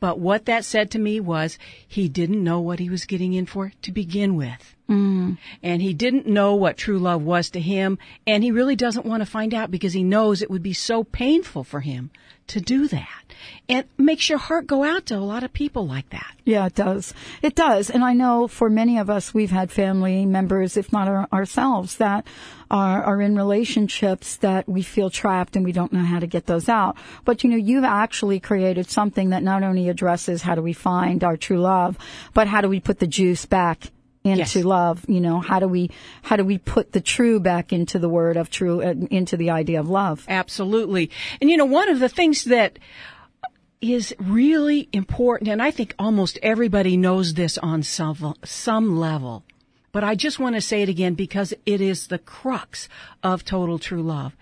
but 0.00 0.18
what 0.18 0.46
that 0.46 0.64
said 0.64 0.90
to 0.92 0.98
me 0.98 1.20
was 1.20 1.58
he 1.86 2.08
didn't 2.08 2.42
know 2.42 2.60
what 2.60 2.78
he 2.78 2.88
was 2.88 3.04
getting 3.04 3.34
in 3.34 3.44
for 3.44 3.74
to 3.82 3.92
begin 3.92 4.36
with. 4.36 4.74
Mm. 4.88 5.36
And 5.62 5.82
he 5.82 5.92
didn't 5.92 6.26
know 6.26 6.54
what 6.54 6.78
true 6.78 6.98
love 6.98 7.20
was 7.20 7.50
to 7.50 7.60
him, 7.60 7.98
and 8.26 8.42
he 8.42 8.50
really 8.50 8.74
doesn't 8.74 9.04
want 9.04 9.20
to 9.20 9.30
find 9.30 9.52
out 9.52 9.70
because 9.70 9.92
he 9.92 10.02
knows 10.02 10.40
it 10.40 10.50
would 10.50 10.62
be 10.62 10.72
so 10.72 11.04
painful 11.04 11.62
for 11.62 11.80
him 11.80 12.10
to 12.46 12.58
do 12.58 12.88
that. 12.88 13.27
And 13.68 13.86
makes 13.96 14.28
your 14.28 14.38
heart 14.38 14.66
go 14.66 14.84
out 14.84 15.06
to 15.06 15.16
a 15.16 15.18
lot 15.18 15.42
of 15.42 15.52
people 15.52 15.86
like 15.86 16.08
that. 16.10 16.34
Yeah, 16.44 16.66
it 16.66 16.74
does. 16.74 17.12
It 17.42 17.54
does. 17.54 17.90
And 17.90 18.02
I 18.02 18.14
know 18.14 18.48
for 18.48 18.70
many 18.70 18.98
of 18.98 19.10
us, 19.10 19.34
we've 19.34 19.50
had 19.50 19.70
family 19.70 20.24
members, 20.24 20.76
if 20.76 20.92
not 20.92 21.08
our, 21.08 21.28
ourselves, 21.32 21.96
that 21.98 22.26
are, 22.70 23.02
are 23.02 23.20
in 23.20 23.36
relationships 23.36 24.36
that 24.36 24.68
we 24.68 24.82
feel 24.82 25.10
trapped 25.10 25.56
and 25.56 25.64
we 25.64 25.72
don't 25.72 25.92
know 25.92 26.04
how 26.04 26.18
to 26.18 26.26
get 26.26 26.46
those 26.46 26.68
out. 26.68 26.96
But 27.24 27.44
you 27.44 27.50
know, 27.50 27.56
you've 27.56 27.84
actually 27.84 28.40
created 28.40 28.90
something 28.90 29.30
that 29.30 29.42
not 29.42 29.62
only 29.62 29.88
addresses 29.88 30.42
how 30.42 30.54
do 30.54 30.62
we 30.62 30.72
find 30.72 31.22
our 31.24 31.36
true 31.36 31.60
love, 31.60 31.98
but 32.34 32.46
how 32.48 32.60
do 32.60 32.68
we 32.68 32.80
put 32.80 32.98
the 32.98 33.06
juice 33.06 33.44
back 33.44 33.90
into 34.24 34.58
Yes. 34.58 34.64
love 34.64 35.04
you 35.08 35.20
know 35.20 35.40
how 35.40 35.58
do 35.60 35.68
we 35.68 35.90
how 36.22 36.36
do 36.36 36.44
we 36.44 36.58
put 36.58 36.92
the 36.92 37.00
true 37.00 37.40
back 37.40 37.72
into 37.72 37.98
the 37.98 38.08
word 38.08 38.36
of 38.36 38.50
true 38.50 38.82
uh, 38.82 38.92
into 39.10 39.36
the 39.36 39.48
idea 39.50 39.80
of 39.80 39.88
love 39.88 40.26
Absolutely. 40.28 41.10
And 41.40 41.48
you 41.48 41.56
know, 41.56 41.64
one 41.64 41.88
of 41.88 42.00
the 42.00 42.08
things 42.08 42.44
that 42.44 42.78
is 43.80 44.14
really 44.18 44.88
important, 44.92 45.48
and 45.50 45.62
I 45.62 45.70
think 45.70 45.94
almost 45.98 46.38
everybody 46.42 46.96
knows 46.96 47.34
this 47.34 47.58
on 47.58 47.82
some, 47.82 48.34
some 48.44 48.98
level, 48.98 49.44
but 49.92 50.04
I 50.04 50.14
just 50.14 50.38
want 50.38 50.54
to 50.54 50.60
say 50.60 50.82
it 50.82 50.88
again 50.88 51.14
because 51.14 51.54
it 51.64 51.80
is 51.80 52.06
the 52.06 52.18
crux 52.18 52.88
of 53.22 53.44
total 53.44 53.78
true 53.78 54.02
love. 54.02 54.36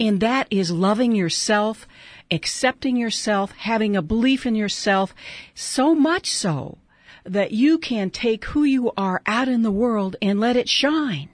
And 0.00 0.20
that 0.20 0.46
is 0.50 0.70
loving 0.70 1.14
yourself, 1.14 1.86
accepting 2.30 2.96
yourself, 2.96 3.52
having 3.52 3.96
a 3.96 4.02
belief 4.02 4.46
in 4.46 4.54
yourself, 4.54 5.14
so 5.54 5.94
much 5.94 6.30
so 6.30 6.78
that 7.24 7.52
you 7.52 7.78
can 7.78 8.10
take 8.10 8.44
who 8.46 8.64
you 8.64 8.92
are 8.96 9.20
out 9.26 9.48
in 9.48 9.62
the 9.62 9.70
world 9.70 10.16
and 10.22 10.40
let 10.40 10.56
it 10.56 10.68
shine 10.68 11.28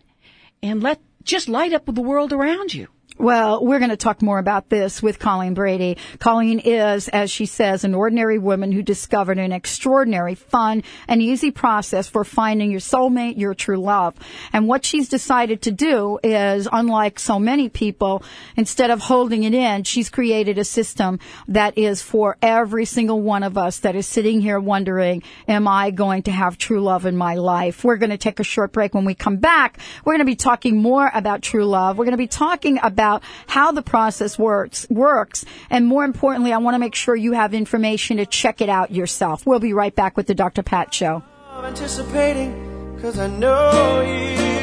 and 0.62 0.82
let 0.82 1.00
just 1.22 1.48
light 1.48 1.72
up 1.72 1.84
the 1.86 2.00
world 2.00 2.32
around 2.32 2.74
you. 2.74 2.88
Well, 3.18 3.64
we're 3.64 3.78
going 3.78 3.90
to 3.90 3.96
talk 3.98 4.22
more 4.22 4.38
about 4.38 4.70
this 4.70 5.02
with 5.02 5.18
Colleen 5.18 5.52
Brady. 5.52 5.98
Colleen 6.18 6.58
is, 6.60 7.08
as 7.08 7.30
she 7.30 7.44
says, 7.44 7.84
an 7.84 7.94
ordinary 7.94 8.38
woman 8.38 8.72
who 8.72 8.82
discovered 8.82 9.38
an 9.38 9.52
extraordinary, 9.52 10.34
fun, 10.34 10.82
and 11.06 11.20
easy 11.20 11.50
process 11.50 12.08
for 12.08 12.24
finding 12.24 12.70
your 12.70 12.80
soulmate, 12.80 13.36
your 13.36 13.54
true 13.54 13.76
love. 13.76 14.14
And 14.52 14.66
what 14.66 14.86
she's 14.86 15.10
decided 15.10 15.62
to 15.62 15.70
do 15.70 16.18
is, 16.24 16.66
unlike 16.72 17.18
so 17.18 17.38
many 17.38 17.68
people, 17.68 18.22
instead 18.56 18.90
of 18.90 19.00
holding 19.00 19.44
it 19.44 19.52
in, 19.52 19.84
she's 19.84 20.08
created 20.08 20.56
a 20.56 20.64
system 20.64 21.20
that 21.48 21.76
is 21.76 22.00
for 22.00 22.38
every 22.40 22.86
single 22.86 23.20
one 23.20 23.42
of 23.42 23.58
us 23.58 23.80
that 23.80 23.94
is 23.94 24.06
sitting 24.06 24.40
here 24.40 24.58
wondering, 24.58 25.22
am 25.46 25.68
I 25.68 25.90
going 25.90 26.22
to 26.22 26.32
have 26.32 26.56
true 26.56 26.80
love 26.80 27.04
in 27.04 27.16
my 27.16 27.34
life? 27.34 27.84
We're 27.84 27.98
going 27.98 28.10
to 28.10 28.18
take 28.18 28.40
a 28.40 28.44
short 28.44 28.72
break. 28.72 28.94
When 28.94 29.04
we 29.04 29.14
come 29.14 29.36
back, 29.36 29.78
we're 30.02 30.14
going 30.14 30.20
to 30.20 30.24
be 30.24 30.34
talking 30.34 30.80
more 30.80 31.10
about 31.12 31.42
true 31.42 31.66
love. 31.66 31.98
We're 31.98 32.06
going 32.06 32.12
to 32.12 32.16
be 32.16 32.26
talking 32.26 32.78
about 32.82 33.01
how 33.46 33.72
the 33.72 33.82
process 33.82 34.38
works, 34.38 34.86
works. 34.90 35.44
And 35.70 35.86
more 35.86 36.04
importantly, 36.04 36.52
I 36.52 36.58
want 36.58 36.74
to 36.74 36.78
make 36.78 36.94
sure 36.94 37.16
you 37.16 37.32
have 37.32 37.54
information 37.54 38.16
to 38.18 38.26
check 38.26 38.60
it 38.60 38.68
out 38.68 38.90
yourself. 38.90 39.46
We'll 39.46 39.60
be 39.60 39.72
right 39.72 39.94
back 39.94 40.16
with 40.16 40.26
the 40.26 40.34
Dr. 40.34 40.62
Pat 40.62 40.94
Show. 40.94 41.22
I'm 41.50 41.64
anticipating, 41.64 42.98
cause 43.00 43.18
I 43.18 43.26
know 43.26 44.00
you. 44.02 44.62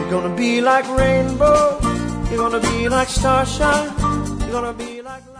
You're 0.00 0.10
gonna 0.10 0.36
be 0.36 0.60
like 0.60 0.86
rainbow, 0.96 1.78
you're 2.30 2.38
gonna 2.38 2.60
be 2.60 2.88
like 2.88 3.08
starshine, 3.08 3.90
you're 4.40 4.52
gonna 4.52 4.72
be 4.74 5.02
like. 5.02 5.31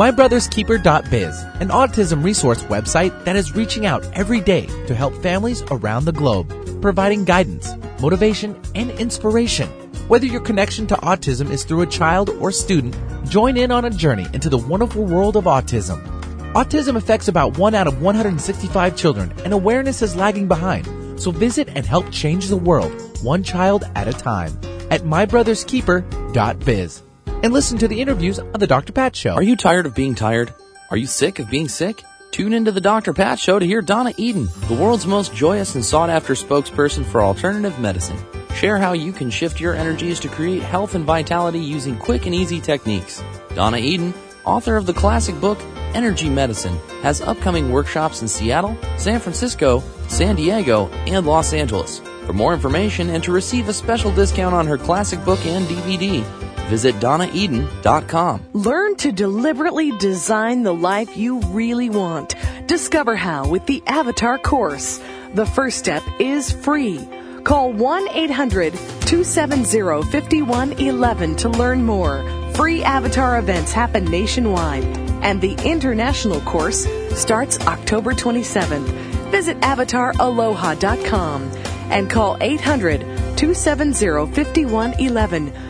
MyBrothersKeeper.biz, 0.00 1.42
an 1.60 1.68
autism 1.68 2.24
resource 2.24 2.62
website 2.62 3.12
that 3.26 3.36
is 3.36 3.54
reaching 3.54 3.84
out 3.84 4.02
every 4.14 4.40
day 4.40 4.64
to 4.86 4.94
help 4.94 5.12
families 5.22 5.62
around 5.70 6.06
the 6.06 6.12
globe, 6.12 6.48
providing 6.80 7.26
guidance, 7.26 7.74
motivation, 8.00 8.58
and 8.74 8.90
inspiration. 8.92 9.68
Whether 10.08 10.24
your 10.24 10.40
connection 10.40 10.86
to 10.86 10.94
autism 10.94 11.50
is 11.50 11.64
through 11.64 11.82
a 11.82 11.86
child 11.86 12.30
or 12.40 12.50
student, 12.50 12.96
join 13.28 13.58
in 13.58 13.70
on 13.70 13.84
a 13.84 13.90
journey 13.90 14.26
into 14.32 14.48
the 14.48 14.56
wonderful 14.56 15.04
world 15.04 15.36
of 15.36 15.44
autism. 15.44 16.02
Autism 16.54 16.96
affects 16.96 17.28
about 17.28 17.58
1 17.58 17.74
out 17.74 17.86
of 17.86 18.00
165 18.00 18.96
children, 18.96 19.34
and 19.44 19.52
awareness 19.52 20.00
is 20.00 20.16
lagging 20.16 20.48
behind. 20.48 20.88
So 21.20 21.30
visit 21.30 21.68
and 21.74 21.84
help 21.84 22.10
change 22.10 22.48
the 22.48 22.56
world, 22.56 22.90
one 23.22 23.42
child 23.42 23.84
at 23.94 24.08
a 24.08 24.14
time, 24.14 24.58
at 24.90 25.02
mybrotherskeeper.biz. 25.02 27.02
And 27.42 27.54
listen 27.54 27.78
to 27.78 27.88
the 27.88 28.02
interviews 28.02 28.38
on 28.38 28.52
The 28.60 28.66
Dr. 28.66 28.92
Pat 28.92 29.16
Show. 29.16 29.32
Are 29.32 29.42
you 29.42 29.56
tired 29.56 29.86
of 29.86 29.94
being 29.94 30.14
tired? 30.14 30.52
Are 30.90 30.98
you 30.98 31.06
sick 31.06 31.38
of 31.38 31.48
being 31.48 31.68
sick? 31.68 32.04
Tune 32.32 32.52
into 32.52 32.70
the 32.70 32.82
Dr. 32.82 33.14
Pat 33.14 33.38
Show 33.38 33.58
to 33.58 33.64
hear 33.64 33.80
Donna 33.80 34.12
Eden, 34.18 34.50
the 34.68 34.74
world's 34.74 35.06
most 35.06 35.34
joyous 35.34 35.74
and 35.74 35.82
sought 35.82 36.10
after 36.10 36.34
spokesperson 36.34 37.02
for 37.02 37.22
alternative 37.22 37.78
medicine. 37.78 38.18
Share 38.56 38.76
how 38.76 38.92
you 38.92 39.10
can 39.10 39.30
shift 39.30 39.58
your 39.58 39.72
energies 39.72 40.20
to 40.20 40.28
create 40.28 40.62
health 40.62 40.94
and 40.94 41.06
vitality 41.06 41.60
using 41.60 41.96
quick 41.96 42.26
and 42.26 42.34
easy 42.34 42.60
techniques. 42.60 43.24
Donna 43.54 43.78
Eden, 43.78 44.12
author 44.44 44.76
of 44.76 44.84
the 44.84 44.92
classic 44.92 45.40
book 45.40 45.58
Energy 45.94 46.28
Medicine, 46.28 46.76
has 47.00 47.22
upcoming 47.22 47.72
workshops 47.72 48.20
in 48.20 48.28
Seattle, 48.28 48.76
San 48.98 49.18
Francisco, 49.18 49.82
San 50.08 50.36
Diego, 50.36 50.88
and 51.06 51.24
Los 51.24 51.54
Angeles. 51.54 52.00
For 52.26 52.34
more 52.34 52.52
information 52.52 53.08
and 53.08 53.24
to 53.24 53.32
receive 53.32 53.68
a 53.70 53.72
special 53.72 54.12
discount 54.12 54.54
on 54.54 54.66
her 54.66 54.76
classic 54.76 55.24
book 55.24 55.44
and 55.46 55.66
DVD, 55.66 56.22
visit 56.70 56.94
donnaeden.com. 56.96 58.46
Learn 58.54 58.96
to 58.96 59.12
deliberately 59.12 59.90
design 59.98 60.62
the 60.62 60.72
life 60.72 61.16
you 61.16 61.40
really 61.48 61.90
want. 61.90 62.36
Discover 62.66 63.16
how 63.16 63.48
with 63.48 63.66
the 63.66 63.82
Avatar 63.86 64.38
course. 64.38 65.00
The 65.34 65.46
first 65.46 65.78
step 65.78 66.02
is 66.20 66.50
free. 66.50 67.06
Call 67.44 67.72
1 67.72 68.08
800 68.10 68.72
270 68.72 70.02
5111 70.10 71.36
to 71.36 71.48
learn 71.48 71.84
more. 71.84 72.24
Free 72.54 72.82
Avatar 72.82 73.38
events 73.38 73.72
happen 73.72 74.04
nationwide, 74.04 74.84
and 75.22 75.40
the 75.40 75.54
international 75.64 76.40
course 76.42 76.86
starts 77.14 77.58
October 77.66 78.12
27th. 78.12 78.86
Visit 79.30 79.58
avataraloha.com 79.60 81.50
and 81.90 82.08
call 82.08 82.36
800 82.40 83.00
270 83.00 84.32
5111. 84.34 85.69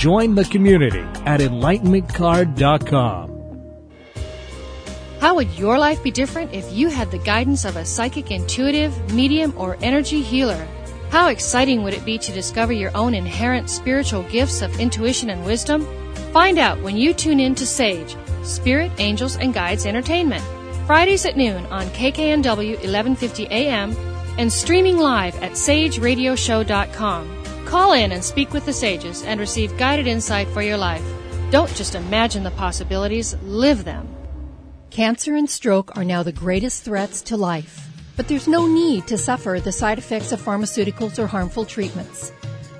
Join 0.00 0.34
the 0.34 0.46
community 0.46 1.02
at 1.26 1.40
enlightenmentcard.com. 1.40 3.28
How 5.20 5.34
would 5.34 5.50
your 5.58 5.78
life 5.78 6.02
be 6.02 6.10
different 6.10 6.54
if 6.54 6.72
you 6.72 6.88
had 6.88 7.10
the 7.10 7.18
guidance 7.18 7.66
of 7.66 7.76
a 7.76 7.84
psychic 7.84 8.30
intuitive, 8.30 9.12
medium, 9.12 9.52
or 9.58 9.76
energy 9.82 10.22
healer? 10.22 10.66
How 11.10 11.28
exciting 11.28 11.82
would 11.82 11.92
it 11.92 12.06
be 12.06 12.16
to 12.16 12.32
discover 12.32 12.72
your 12.72 12.96
own 12.96 13.12
inherent 13.12 13.68
spiritual 13.68 14.22
gifts 14.22 14.62
of 14.62 14.80
intuition 14.80 15.28
and 15.28 15.44
wisdom? 15.44 15.86
Find 16.32 16.58
out 16.58 16.80
when 16.80 16.96
you 16.96 17.12
tune 17.12 17.38
in 17.38 17.54
to 17.56 17.66
Sage, 17.66 18.16
Spirit, 18.42 18.90
Angels, 18.96 19.36
and 19.36 19.52
Guides 19.52 19.84
Entertainment, 19.84 20.42
Fridays 20.86 21.26
at 21.26 21.36
noon 21.36 21.66
on 21.66 21.84
KKNW 21.88 22.76
1150 22.76 23.48
AM 23.48 23.94
and 24.38 24.50
streaming 24.50 24.96
live 24.96 25.36
at 25.42 25.52
sageradioshow.com. 25.52 27.39
Call 27.70 27.92
in 27.92 28.10
and 28.10 28.24
speak 28.24 28.52
with 28.52 28.66
the 28.66 28.72
sages 28.72 29.22
and 29.22 29.38
receive 29.38 29.78
guided 29.78 30.08
insight 30.08 30.48
for 30.48 30.60
your 30.60 30.76
life. 30.76 31.04
Don't 31.52 31.72
just 31.76 31.94
imagine 31.94 32.42
the 32.42 32.50
possibilities, 32.50 33.36
live 33.44 33.84
them. 33.84 34.08
Cancer 34.90 35.36
and 35.36 35.48
stroke 35.48 35.96
are 35.96 36.02
now 36.02 36.24
the 36.24 36.32
greatest 36.32 36.82
threats 36.82 37.22
to 37.22 37.36
life, 37.36 37.86
but 38.16 38.26
there's 38.26 38.48
no 38.48 38.66
need 38.66 39.06
to 39.06 39.16
suffer 39.16 39.60
the 39.62 39.70
side 39.70 39.98
effects 39.98 40.32
of 40.32 40.42
pharmaceuticals 40.42 41.16
or 41.16 41.28
harmful 41.28 41.64
treatments. 41.64 42.30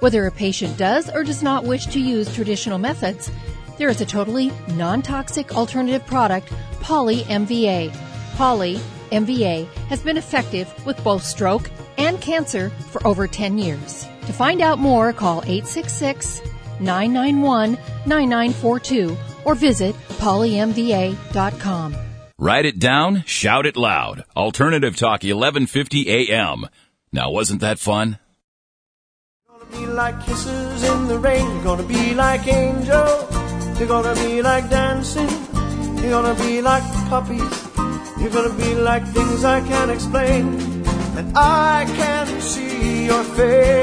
Whether 0.01 0.27
a 0.27 0.33
patient 0.33 0.77
does 0.77 1.09
or 1.09 1.23
does 1.23 1.41
not 1.41 1.63
wish 1.63 1.87
to 1.87 2.01
use 2.01 2.35
traditional 2.35 2.79
methods, 2.79 3.31
there 3.79 3.91
is 3.91 4.01
a 4.01 4.07
totally 4.07 4.51
non-toxic 4.71 5.55
alternative 5.55 6.05
product, 6.05 6.53
Poly 6.81 7.21
MVA. 7.29 7.95
Poly 8.35 8.81
MVA 9.13 9.73
has 9.87 10.01
been 10.01 10.17
effective 10.17 10.69
with 10.85 11.03
both 11.05 11.23
stroke 11.23 11.71
and 11.97 12.21
cancer 12.21 12.71
for 12.91 13.07
over 13.07 13.29
10 13.29 13.57
years. 13.57 14.09
To 14.31 14.37
find 14.37 14.63
out 14.63 14.79
more, 14.79 15.13
call 15.13 15.43
866 15.43 16.41
991 16.79 17.73
9942 18.07 19.17
or 19.45 19.57
visit 19.57 19.97
polymva.com. 20.23 21.97
Write 22.39 22.65
it 22.65 22.79
down, 22.79 23.25
shout 23.27 23.67
it 23.67 23.77
loud. 23.77 24.23
Alternative 24.37 24.95
Talk 24.95 25.25
1150 25.25 26.31
AM. 26.31 26.67
Now, 27.13 27.33
wasn't 27.33 27.61
that 27.63 27.81
fun? 27.81 28.21
Be 29.73 29.87
like 29.87 30.25
kisses 30.25 30.85
in 30.85 31.09
the 31.09 31.19
rain, 31.19 31.45
you're 31.51 31.65
gonna 31.65 31.83
be 31.83 32.15
like 32.15 32.47
angels, 32.47 33.81
you're 33.81 33.89
gonna 33.89 34.15
be 34.15 34.43
like 34.43 34.71
dancing 34.71 35.29
You're 36.03 36.23
gonna 36.23 36.37
be 36.37 36.63
like 36.63 36.85
puppies. 37.09 37.57
You're 38.21 38.31
gonna 38.31 38.55
be 38.55 38.77
like 38.77 39.05
things 39.09 39.45
I 39.45 39.61
can't 39.61 39.91
explain. 39.91 40.45
And 41.19 41.37
I 41.37 41.85
can 41.97 42.41
see 42.41 43.07
your 43.07 43.25
face. 43.25 43.80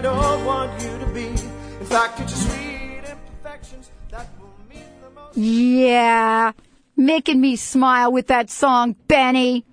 I 0.00 0.02
don't 0.02 0.46
want 0.46 0.82
you 0.82 0.98
to 0.98 1.06
be. 1.12 1.26
In 1.26 1.84
fact, 1.84 2.20
it's 2.20 2.32
your 2.32 2.56
sweet 2.56 3.02
imperfections 3.04 3.90
that 4.08 4.28
will 4.40 4.48
mean 4.66 4.82
the 5.04 5.10
most. 5.10 5.36
Yeah, 5.36 6.52
making 6.96 7.38
me 7.38 7.56
smile 7.56 8.10
with 8.10 8.28
that 8.28 8.48
song, 8.48 8.96
Benny. 9.08 9.66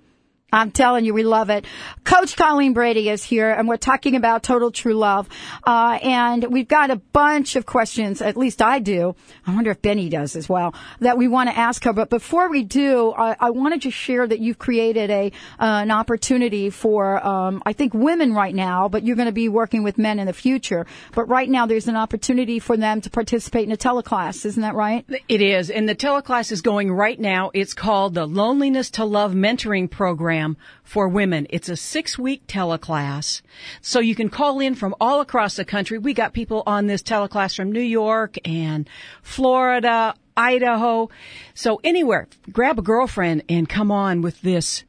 I'm 0.50 0.70
telling 0.70 1.04
you, 1.04 1.12
we 1.12 1.24
love 1.24 1.50
it. 1.50 1.66
Coach 2.04 2.34
Colleen 2.34 2.72
Brady 2.72 3.10
is 3.10 3.22
here, 3.22 3.50
and 3.50 3.68
we're 3.68 3.76
talking 3.76 4.16
about 4.16 4.42
total 4.42 4.70
true 4.70 4.94
love. 4.94 5.28
Uh, 5.62 5.98
and 6.02 6.42
we've 6.50 6.66
got 6.66 6.90
a 6.90 6.96
bunch 6.96 7.54
of 7.54 7.66
questions, 7.66 8.22
at 8.22 8.34
least 8.34 8.62
I 8.62 8.78
do. 8.78 9.14
I 9.46 9.54
wonder 9.54 9.70
if 9.70 9.82
Benny 9.82 10.08
does 10.08 10.36
as 10.36 10.48
well, 10.48 10.74
that 11.00 11.18
we 11.18 11.28
want 11.28 11.50
to 11.50 11.58
ask 11.58 11.84
her. 11.84 11.92
But 11.92 12.08
before 12.08 12.48
we 12.48 12.64
do, 12.64 13.12
I, 13.12 13.36
I 13.38 13.50
wanted 13.50 13.82
to 13.82 13.90
share 13.90 14.26
that 14.26 14.38
you've 14.38 14.58
created 14.58 15.10
a 15.10 15.32
uh, 15.60 15.82
an 15.82 15.90
opportunity 15.90 16.70
for, 16.70 17.24
um, 17.26 17.62
I 17.66 17.74
think, 17.74 17.92
women 17.92 18.32
right 18.32 18.54
now, 18.54 18.88
but 18.88 19.04
you're 19.04 19.16
going 19.16 19.26
to 19.26 19.32
be 19.32 19.50
working 19.50 19.82
with 19.82 19.98
men 19.98 20.18
in 20.18 20.26
the 20.26 20.32
future. 20.32 20.86
But 21.14 21.28
right 21.28 21.48
now, 21.48 21.66
there's 21.66 21.88
an 21.88 21.96
opportunity 21.96 22.58
for 22.58 22.76
them 22.76 23.02
to 23.02 23.10
participate 23.10 23.66
in 23.66 23.72
a 23.72 23.76
teleclass. 23.76 24.46
Isn't 24.46 24.62
that 24.62 24.74
right? 24.74 25.04
It 25.28 25.42
is. 25.42 25.68
And 25.68 25.86
the 25.86 25.94
teleclass 25.94 26.52
is 26.52 26.62
going 26.62 26.90
right 26.90 27.20
now. 27.20 27.50
It's 27.52 27.74
called 27.74 28.14
the 28.14 28.26
Loneliness 28.26 28.88
to 28.92 29.04
Love 29.04 29.34
Mentoring 29.34 29.90
Program 29.90 30.37
for 30.82 31.08
Women. 31.08 31.46
It's 31.50 31.68
a 31.68 31.76
six 31.76 32.18
week 32.18 32.46
teleclass. 32.46 33.42
So 33.80 34.00
you 34.00 34.14
can 34.14 34.28
call 34.28 34.60
in 34.60 34.74
from 34.74 34.94
all 35.00 35.20
across 35.20 35.56
the 35.56 35.64
country. 35.64 35.98
We 35.98 36.14
got 36.14 36.32
people 36.32 36.62
on 36.66 36.86
this 36.86 37.02
teleclass 37.02 37.56
from 37.56 37.72
New 37.72 37.80
York 37.80 38.36
and 38.44 38.88
Florida, 39.22 40.14
Idaho. 40.36 41.10
So 41.54 41.80
anywhere, 41.82 42.28
grab 42.50 42.78
a 42.78 42.82
girlfriend 42.82 43.42
and 43.48 43.68
come 43.68 43.90
on 43.90 44.22
with 44.22 44.40
this. 44.42 44.84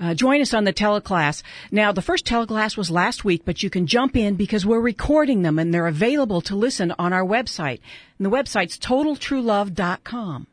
Uh, 0.00 0.14
join 0.14 0.40
us 0.40 0.52
on 0.52 0.64
the 0.64 0.72
teleclass. 0.72 1.44
Now, 1.70 1.92
the 1.92 2.02
first 2.02 2.26
teleclass 2.26 2.76
was 2.76 2.90
last 2.90 3.24
week, 3.24 3.42
but 3.44 3.62
you 3.62 3.70
can 3.70 3.86
jump 3.86 4.16
in 4.16 4.34
because 4.34 4.66
we're 4.66 4.80
recording 4.80 5.42
them 5.42 5.60
and 5.60 5.72
they're 5.72 5.86
available 5.86 6.40
to 6.42 6.56
listen 6.56 6.92
on 6.98 7.12
our 7.12 7.24
website. 7.24 7.78
And 8.18 8.26
the 8.26 8.30
website's 8.30 8.78
totaltruelove.com. 8.78 10.46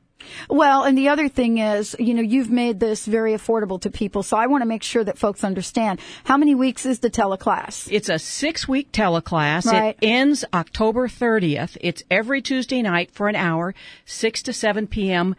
Well, 0.49 0.83
and 0.83 0.97
the 0.97 1.09
other 1.09 1.29
thing 1.29 1.57
is, 1.57 1.95
you 1.99 2.13
know, 2.13 2.21
you've 2.21 2.49
made 2.49 2.79
this 2.79 3.05
very 3.05 3.33
affordable 3.33 3.79
to 3.81 3.89
people, 3.89 4.23
so 4.23 4.37
I 4.37 4.47
want 4.47 4.61
to 4.61 4.65
make 4.65 4.83
sure 4.83 5.03
that 5.03 5.17
folks 5.17 5.43
understand. 5.43 5.99
How 6.23 6.37
many 6.37 6.55
weeks 6.55 6.85
is 6.85 6.99
the 6.99 7.09
teleclass? 7.09 7.87
It's 7.91 8.09
a 8.09 8.19
six 8.19 8.67
week 8.67 8.91
teleclass. 8.91 9.65
Right. 9.65 9.97
It 10.01 10.05
ends 10.05 10.45
October 10.53 11.07
30th. 11.07 11.77
It's 11.81 12.03
every 12.09 12.41
Tuesday 12.41 12.81
night 12.81 13.11
for 13.11 13.27
an 13.27 13.35
hour, 13.35 13.73
6 14.05 14.43
to 14.43 14.53
7 14.53 14.87
p.m. 14.87 15.35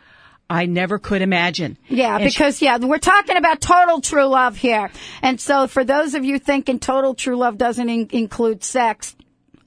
I 0.48 0.66
never 0.66 0.98
could 0.98 1.22
imagine. 1.22 1.76
Yeah, 1.88 2.16
And 2.18 2.30
she- 2.32 2.36
because 2.38 2.62
yeah, 2.62 2.78
we're 2.78 2.98
talking 2.98 3.36
about 3.36 3.60
total 3.60 4.00
true 4.00 4.24
love 4.26 4.56
here. 4.56 4.90
And 5.22 5.40
so 5.40 5.66
for 5.66 5.84
those 5.84 6.14
of 6.14 6.24
you 6.24 6.38
thinking 6.38 6.78
total 6.78 7.14
true 7.14 7.36
love 7.36 7.58
doesn't 7.58 7.88
in- 7.88 8.08
include 8.10 8.64
sex, 8.64 9.14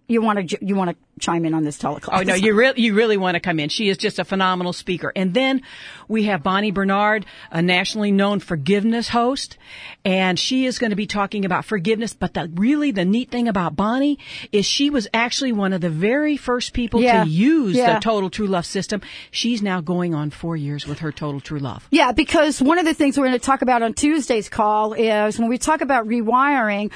you 0.08 0.21
want 0.21 0.49
to 0.49 0.58
you 0.65 0.75
want 0.75 0.91
to 0.91 0.95
chime 1.19 1.45
in 1.45 1.54
on 1.54 1.63
this 1.63 1.78
teleclass. 1.78 2.10
Oh 2.19 2.23
no, 2.23 2.34
you 2.36 2.54
really 2.54 2.82
you 2.82 2.93
really 2.93 3.17
want 3.17 3.36
to 3.36 3.39
come 3.39 3.60
in. 3.60 3.69
She 3.69 3.89
is 3.89 3.97
just 3.97 4.19
a 4.19 4.25
phenomenal 4.25 4.73
speaker. 4.73 5.12
And 5.15 5.34
then 5.34 5.62
we 6.08 6.23
have 6.23 6.43
Bonnie 6.43 6.71
Bernard, 6.71 7.25
a 7.51 7.62
nationally 7.62 8.12
known 8.12 8.39
forgiveness 8.39 9.10
host, 9.10 9.58
and 10.04 10.38
she 10.38 10.65
is 10.65 10.78
going 10.78 10.89
to 10.89 10.95
be 10.95 11.08
talking 11.08 11.45
about 11.45 11.65
forgiveness. 11.65 12.13
But 12.13 12.34
the 12.34 12.51
really 12.54 12.91
the 12.91 13.06
neat 13.06 13.32
thing 13.32 13.47
about 13.47 13.75
Bonnie 13.75 14.19
is 14.51 14.65
she 14.65 14.89
was 14.89 15.08
actually 15.13 15.51
one 15.54 15.71
of 15.73 15.82
the 15.82 15.89
very 15.89 16.36
first 16.38 16.73
people 16.73 17.01
Yeah. 17.01 17.23
to 17.23 17.30
use 17.30 17.75
Yeah. 17.75 17.93
the 17.95 17.99
Total 18.01 18.30
True 18.30 18.47
Love 18.47 18.65
system. 18.65 19.01
She's 19.32 19.62
now 19.62 19.82
going 19.82 20.13
on 20.13 20.30
four 20.32 20.58
years 20.58 20.86
with 20.86 20.99
her 20.99 21.12
Total 21.12 21.39
True 21.39 21.60
Love. 21.60 21.88
Yeah, 21.91 22.12
because 22.12 22.62
one 22.62 22.78
of 22.78 22.86
the 22.86 22.93
things 22.93 23.17
we're 23.17 23.28
going 23.28 23.39
to 23.39 23.45
talk 23.45 23.62
about 23.62 23.82
on 23.82 23.93
Tuesday's 23.93 24.49
call 24.49 24.93
is 24.93 25.39
when 25.39 25.49
we 25.49 25.58
talk 25.58 25.82
about 25.82 26.08
rewiring, 26.08 26.91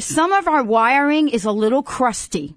some 0.00 0.32
of 0.32 0.46
our 0.48 0.62
wiring 0.62 1.28
is 1.28 1.44
a 1.44 1.52
little 1.52 1.82
crusty. 1.82 2.54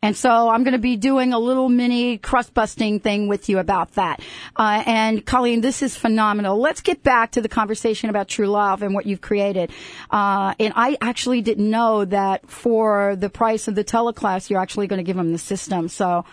And 0.00 0.16
so 0.16 0.48
I'm 0.48 0.62
going 0.62 0.72
to 0.72 0.78
be 0.78 0.96
doing 0.96 1.32
a 1.32 1.38
little 1.38 1.68
mini 1.68 2.18
crust 2.18 2.54
busting 2.54 3.00
thing 3.00 3.26
with 3.26 3.48
you 3.48 3.58
about 3.58 3.92
that. 3.94 4.20
Uh, 4.56 4.82
and 4.86 5.26
Colleen, 5.26 5.60
this 5.60 5.82
is 5.82 5.96
phenomenal. 5.96 6.58
Let's 6.58 6.80
get 6.82 7.02
back 7.02 7.32
to 7.32 7.40
the 7.40 7.48
conversation 7.48 8.08
about 8.08 8.28
true 8.28 8.46
love 8.46 8.82
and 8.82 8.94
what 8.94 9.06
you've 9.06 9.20
created. 9.20 9.72
Uh, 10.10 10.54
and 10.60 10.72
I 10.76 10.96
actually 11.00 11.42
didn't 11.42 11.68
know 11.68 12.04
that 12.04 12.48
for 12.48 13.16
the 13.16 13.28
price 13.28 13.66
of 13.66 13.74
the 13.74 13.82
teleclass, 13.84 14.48
you're 14.48 14.60
actually 14.60 14.86
going 14.86 14.98
to 14.98 15.04
give 15.04 15.16
them 15.16 15.32
the 15.32 15.38
system. 15.38 15.88
So, 15.88 16.24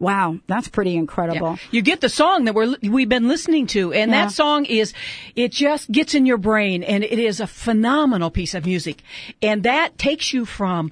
wow, 0.00 0.38
that's 0.48 0.66
pretty 0.66 0.96
incredible. 0.96 1.58
You 1.70 1.80
get 1.80 2.00
the 2.00 2.08
song 2.08 2.46
that 2.46 2.54
we're 2.56 2.74
we've 2.82 3.08
been 3.08 3.28
listening 3.28 3.68
to, 3.68 3.92
and 3.92 4.10
Yeah. 4.10 4.24
that 4.24 4.32
song 4.32 4.64
is 4.64 4.94
it 5.36 5.52
just 5.52 5.92
gets 5.92 6.14
in 6.14 6.26
your 6.26 6.38
brain, 6.38 6.82
and 6.82 7.04
it 7.04 7.20
is 7.20 7.38
a 7.38 7.46
phenomenal 7.46 8.30
piece 8.30 8.54
of 8.54 8.66
music, 8.66 9.02
and 9.40 9.62
that 9.62 9.96
takes 9.98 10.32
you 10.32 10.44
from 10.44 10.90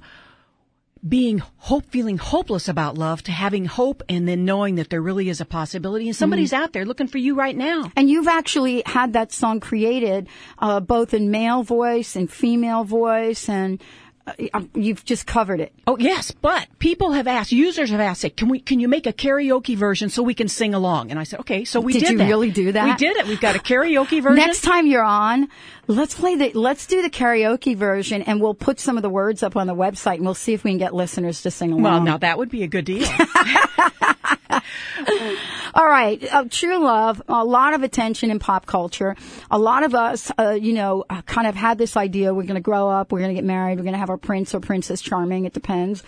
being 1.07 1.39
hope, 1.57 1.85
feeling 1.87 2.17
hopeless 2.17 2.67
about 2.67 2.97
love 2.97 3.23
to 3.23 3.31
having 3.31 3.65
hope, 3.65 4.03
and 4.07 4.27
then 4.27 4.45
knowing 4.45 4.75
that 4.75 4.89
there 4.89 5.01
really 5.01 5.29
is 5.29 5.41
a 5.41 5.45
possibility, 5.45 6.07
and 6.07 6.15
somebody's 6.15 6.53
out 6.53 6.73
there 6.73 6.85
looking 6.85 7.07
for 7.07 7.17
you 7.17 7.35
right 7.35 7.55
now. 7.55 7.91
And 7.95 8.09
you've 8.09 8.27
actually 8.27 8.83
had 8.85 9.13
that 9.13 9.31
song 9.31 9.59
created 9.59 10.27
uh, 10.59 10.79
both 10.79 11.13
in 11.13 11.31
male 11.31 11.63
voice 11.63 12.15
and 12.15 12.31
female 12.31 12.83
voice, 12.83 13.49
and 13.49 13.81
Uh, 14.27 14.33
um, 14.53 14.69
you've 14.75 15.03
just 15.03 15.25
covered 15.25 15.59
it. 15.59 15.73
Oh 15.87 15.97
yes, 15.97 16.29
but 16.31 16.67
people 16.77 17.13
have 17.13 17.25
asked, 17.27 17.51
users 17.51 17.89
have 17.89 17.99
asked, 17.99 18.37
can 18.37 18.49
we, 18.49 18.59
can 18.59 18.79
you 18.79 18.87
make 18.87 19.07
a 19.07 19.13
karaoke 19.13 19.75
version 19.75 20.09
so 20.09 20.21
we 20.21 20.35
can 20.35 20.47
sing 20.47 20.73
along? 20.75 21.09
And 21.09 21.19
I 21.19 21.23
said, 21.23 21.39
okay, 21.39 21.65
so 21.65 21.79
we 21.81 21.93
Did 21.93 22.01
did 22.01 22.09
you 22.11 22.17
that. 22.19 22.27
really 22.27 22.51
do 22.51 22.71
that? 22.73 22.85
We 22.85 22.95
did 22.95 23.17
it. 23.17 23.27
We've 23.27 23.41
got 23.41 23.55
a 23.55 23.59
karaoke 23.59 24.21
version. 24.21 24.35
Next 24.35 24.61
time 24.61 24.85
you're 24.85 25.03
on, 25.03 25.47
let's 25.87 26.13
play 26.13 26.35
the 26.35 26.51
let's 26.53 26.85
do 26.85 27.01
the 27.01 27.09
karaoke 27.09 27.75
version, 27.75 28.21
and 28.21 28.39
we'll 28.39 28.53
put 28.53 28.79
some 28.79 28.95
of 28.97 29.01
the 29.03 29.09
words 29.09 29.41
up 29.41 29.55
on 29.55 29.65
the 29.65 29.75
website, 29.75 30.15
and 30.15 30.25
we'll 30.25 30.35
see 30.35 30.53
if 30.53 30.63
we 30.63 30.71
can 30.71 30.77
get 30.77 30.93
listeners 30.93 31.41
to 31.41 31.49
sing 31.51 31.71
along. 31.71 31.81
well, 31.83 32.01
now 32.01 32.17
that 32.17 32.37
would 32.37 32.49
be 32.49 32.61
a 32.63 32.67
good 32.67 32.85
deal. 32.85 33.07
All 35.73 35.85
right, 35.85 36.21
uh, 36.31 36.45
true 36.49 36.83
love. 36.83 37.21
A 37.27 37.45
lot 37.45 37.73
of 37.73 37.83
attention 37.83 38.29
in 38.31 38.39
pop 38.39 38.65
culture. 38.65 39.15
A 39.49 39.57
lot 39.57 39.83
of 39.83 39.95
us, 39.95 40.31
uh, 40.37 40.51
you 40.51 40.73
know, 40.73 41.05
uh, 41.09 41.21
kind 41.23 41.47
of 41.47 41.55
had 41.55 41.77
this 41.77 41.95
idea: 41.97 42.33
we're 42.33 42.43
going 42.43 42.55
to 42.55 42.61
grow 42.61 42.89
up, 42.89 43.11
we're 43.11 43.19
going 43.19 43.31
to 43.31 43.35
get 43.35 43.45
married, 43.45 43.77
we're 43.77 43.83
going 43.83 43.93
to 43.93 43.99
have 43.99 44.09
our 44.09 44.17
prince 44.17 44.53
or 44.53 44.59
princess 44.59 45.01
charming. 45.01 45.45
It 45.45 45.53
depends. 45.53 46.03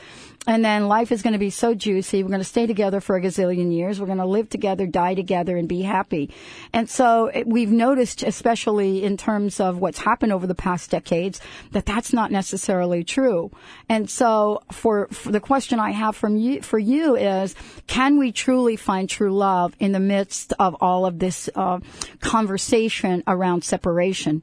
And 0.45 0.63
then 0.63 0.89
life 0.89 1.11
is 1.13 1.21
going 1.21 1.33
to 1.33 1.39
be 1.39 1.49
so 1.49 1.73
juicy. 1.73 2.21
We're 2.21 2.29
going 2.29 2.41
to 2.41 2.45
stay 2.45 2.67
together 2.67 2.99
for 2.99 3.15
a 3.15 3.21
gazillion 3.21 3.73
years. 3.73 3.99
We're 3.99 4.07
going 4.07 4.17
to 4.17 4.25
live 4.25 4.49
together, 4.49 4.85
die 4.85 5.15
together, 5.15 5.55
and 5.55 5.69
be 5.69 5.83
happy. 5.83 6.31
And 6.73 6.89
so 6.89 7.27
it, 7.27 7.47
we've 7.47 7.71
noticed, 7.71 8.23
especially 8.23 9.03
in 9.03 9.15
terms 9.15 9.61
of 9.61 9.77
what's 9.77 9.99
happened 9.99 10.33
over 10.33 10.45
the 10.45 10.55
past 10.55 10.91
decades, 10.91 11.39
that 11.71 11.85
that's 11.85 12.11
not 12.11 12.29
necessarily 12.29 13.05
true. 13.05 13.51
And 13.87 14.09
so 14.09 14.63
for, 14.71 15.07
for 15.07 15.31
the 15.31 15.39
question 15.39 15.79
I 15.79 15.91
have 15.91 16.15
from 16.15 16.35
you, 16.35 16.61
for 16.61 16.79
you 16.79 17.15
is, 17.15 17.55
can 17.87 18.17
we 18.19 18.33
truly 18.33 18.75
find 18.75 19.09
true 19.09 19.33
love 19.33 19.73
in 19.79 19.93
the 19.93 19.99
midst 20.01 20.51
of 20.59 20.75
all 20.81 21.05
of 21.05 21.19
this 21.19 21.49
uh, 21.55 21.79
conversation 22.19 23.23
around 23.27 23.63
separation? 23.63 24.41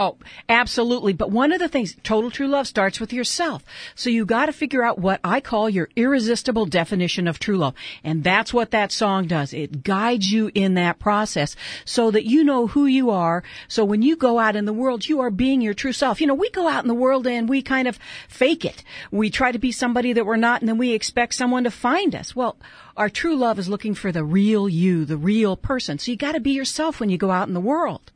Oh, 0.00 0.16
absolutely. 0.48 1.12
But 1.12 1.32
one 1.32 1.50
of 1.50 1.58
the 1.58 1.66
things, 1.66 1.96
total 2.04 2.30
true 2.30 2.46
love 2.46 2.68
starts 2.68 3.00
with 3.00 3.12
yourself. 3.12 3.64
So 3.96 4.10
you 4.10 4.24
gotta 4.24 4.52
figure 4.52 4.84
out 4.84 5.00
what 5.00 5.18
I 5.24 5.40
call 5.40 5.68
your 5.68 5.88
irresistible 5.96 6.66
definition 6.66 7.26
of 7.26 7.40
true 7.40 7.56
love. 7.56 7.74
And 8.04 8.22
that's 8.22 8.54
what 8.54 8.70
that 8.70 8.92
song 8.92 9.26
does. 9.26 9.52
It 9.52 9.82
guides 9.82 10.30
you 10.30 10.52
in 10.54 10.74
that 10.74 11.00
process 11.00 11.56
so 11.84 12.12
that 12.12 12.24
you 12.24 12.44
know 12.44 12.68
who 12.68 12.86
you 12.86 13.10
are. 13.10 13.42
So 13.66 13.84
when 13.84 14.02
you 14.02 14.14
go 14.14 14.38
out 14.38 14.54
in 14.54 14.66
the 14.66 14.72
world, 14.72 15.08
you 15.08 15.18
are 15.18 15.32
being 15.32 15.60
your 15.60 15.74
true 15.74 15.92
self. 15.92 16.20
You 16.20 16.28
know, 16.28 16.34
we 16.34 16.48
go 16.50 16.68
out 16.68 16.84
in 16.84 16.88
the 16.88 16.94
world 16.94 17.26
and 17.26 17.48
we 17.48 17.60
kind 17.60 17.88
of 17.88 17.98
fake 18.28 18.64
it. 18.64 18.84
We 19.10 19.30
try 19.30 19.50
to 19.50 19.58
be 19.58 19.72
somebody 19.72 20.12
that 20.12 20.24
we're 20.24 20.36
not 20.36 20.62
and 20.62 20.68
then 20.68 20.78
we 20.78 20.92
expect 20.92 21.34
someone 21.34 21.64
to 21.64 21.72
find 21.72 22.14
us. 22.14 22.36
Well, 22.36 22.56
our 22.96 23.10
true 23.10 23.34
love 23.34 23.58
is 23.58 23.68
looking 23.68 23.96
for 23.96 24.12
the 24.12 24.22
real 24.22 24.68
you, 24.68 25.04
the 25.04 25.16
real 25.16 25.56
person. 25.56 25.98
So 25.98 26.12
you 26.12 26.16
gotta 26.16 26.38
be 26.38 26.52
yourself 26.52 27.00
when 27.00 27.10
you 27.10 27.18
go 27.18 27.32
out 27.32 27.48
in 27.48 27.54
the 27.54 27.60
world. 27.60 28.12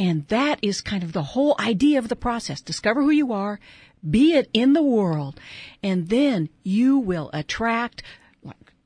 And 0.00 0.26
that 0.28 0.58
is 0.62 0.80
kind 0.80 1.02
of 1.02 1.12
the 1.12 1.22
whole 1.22 1.54
idea 1.60 1.98
of 1.98 2.08
the 2.08 2.16
process. 2.16 2.62
Discover 2.62 3.02
who 3.02 3.10
you 3.10 3.34
are, 3.34 3.60
be 4.08 4.32
it 4.32 4.48
in 4.54 4.72
the 4.72 4.82
world, 4.82 5.38
and 5.82 6.08
then 6.08 6.48
you 6.62 6.96
will 6.96 7.28
attract 7.34 8.02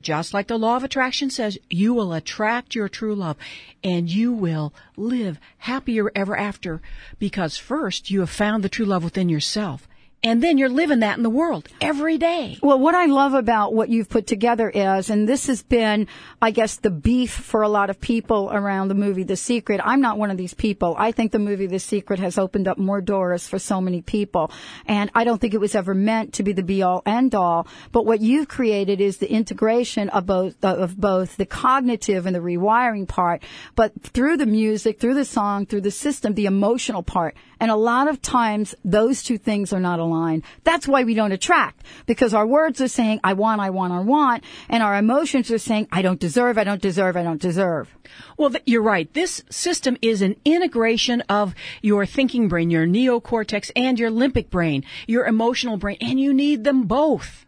just 0.01 0.33
like 0.33 0.47
the 0.47 0.59
law 0.59 0.75
of 0.75 0.83
attraction 0.83 1.29
says, 1.29 1.57
you 1.69 1.93
will 1.93 2.13
attract 2.13 2.75
your 2.75 2.89
true 2.89 3.15
love 3.15 3.37
and 3.83 4.07
you 4.07 4.33
will 4.33 4.71
live 4.97 5.39
happier 5.57 6.11
ever 6.13 6.37
after 6.37 6.79
because 7.17 7.57
first 7.57 8.11
you 8.11 8.19
have 8.19 8.29
found 8.29 8.63
the 8.63 8.69
true 8.69 8.85
love 8.85 9.03
within 9.03 9.29
yourself. 9.29 9.87
And 10.25 10.41
then 10.41 10.57
you're 10.57 10.69
living 10.69 11.01
that 11.01 11.17
in 11.17 11.23
the 11.23 11.29
world 11.29 11.69
every 11.79 12.17
day. 12.17 12.57
Well, 12.63 12.79
what 12.79 12.95
I 12.95 13.05
love 13.05 13.35
about 13.35 13.75
what 13.75 13.89
you've 13.89 14.09
put 14.09 14.25
together 14.25 14.67
is, 14.67 15.11
and 15.11 15.29
this 15.29 15.45
has 15.45 15.61
been, 15.61 16.07
I 16.41 16.49
guess, 16.49 16.77
the 16.77 16.89
beef 16.89 17.29
for 17.29 17.61
a 17.61 17.69
lot 17.69 17.91
of 17.91 18.01
people 18.01 18.49
around 18.51 18.87
the 18.87 18.95
movie 18.95 19.21
The 19.21 19.35
Secret. 19.35 19.79
I'm 19.83 20.01
not 20.01 20.17
one 20.17 20.31
of 20.31 20.37
these 20.37 20.55
people. 20.55 20.95
I 20.97 21.11
think 21.11 21.31
the 21.31 21.37
movie 21.37 21.67
The 21.67 21.77
Secret 21.77 22.19
has 22.19 22.39
opened 22.39 22.67
up 22.67 22.79
more 22.79 23.01
doors 23.01 23.47
for 23.47 23.59
so 23.59 23.79
many 23.79 24.01
people. 24.01 24.49
And 24.87 25.11
I 25.13 25.25
don't 25.25 25.39
think 25.39 25.53
it 25.53 25.59
was 25.59 25.75
ever 25.75 25.93
meant 25.93 26.33
to 26.33 26.43
be 26.43 26.53
the 26.53 26.63
be 26.63 26.81
all 26.81 27.03
end 27.05 27.35
all. 27.35 27.67
But 27.91 28.07
what 28.07 28.19
you've 28.19 28.47
created 28.47 29.01
is 29.01 29.17
the 29.17 29.31
integration 29.31 30.09
of 30.09 30.25
both, 30.25 30.55
uh, 30.65 30.75
of 30.75 30.99
both 30.99 31.37
the 31.37 31.45
cognitive 31.45 32.25
and 32.25 32.35
the 32.35 32.39
rewiring 32.39 33.07
part, 33.07 33.43
but 33.75 33.93
through 34.01 34.37
the 34.37 34.47
music, 34.47 34.99
through 34.99 35.13
the 35.13 35.23
song, 35.23 35.67
through 35.67 35.81
the 35.81 35.91
system, 35.91 36.33
the 36.33 36.47
emotional 36.47 37.03
part. 37.03 37.35
And 37.59 37.69
a 37.69 37.75
lot 37.75 38.07
of 38.07 38.23
times 38.23 38.73
those 38.83 39.21
two 39.21 39.37
things 39.37 39.71
are 39.71 39.79
not 39.79 39.99
aligned. 39.99 40.14
That's 40.63 40.87
why 40.87 41.03
we 41.03 41.13
don't 41.13 41.31
attract 41.31 41.85
because 42.05 42.33
our 42.33 42.47
words 42.47 42.81
are 42.81 42.87
saying, 42.87 43.19
I 43.23 43.33
want, 43.33 43.61
I 43.61 43.69
want, 43.69 43.93
I 43.93 43.99
want. 43.99 44.43
And 44.69 44.81
our 44.81 44.95
emotions 44.95 45.51
are 45.51 45.57
saying, 45.57 45.87
I 45.91 46.01
don't 46.01 46.19
deserve, 46.19 46.57
I 46.57 46.63
don't 46.63 46.81
deserve, 46.81 47.17
I 47.17 47.23
don't 47.23 47.41
deserve. 47.41 47.89
Well, 48.37 48.51
th- 48.51 48.63
you're 48.65 48.81
right. 48.81 49.11
This 49.13 49.43
system 49.49 49.97
is 50.01 50.21
an 50.21 50.35
integration 50.45 51.21
of 51.21 51.55
your 51.81 52.05
thinking 52.05 52.47
brain, 52.47 52.69
your 52.69 52.87
neocortex 52.87 53.71
and 53.75 53.99
your 53.99 54.11
limbic 54.11 54.49
brain, 54.49 54.83
your 55.07 55.25
emotional 55.25 55.77
brain, 55.77 55.97
and 56.01 56.19
you 56.19 56.33
need 56.33 56.63
them 56.63 56.83
both. 56.83 57.45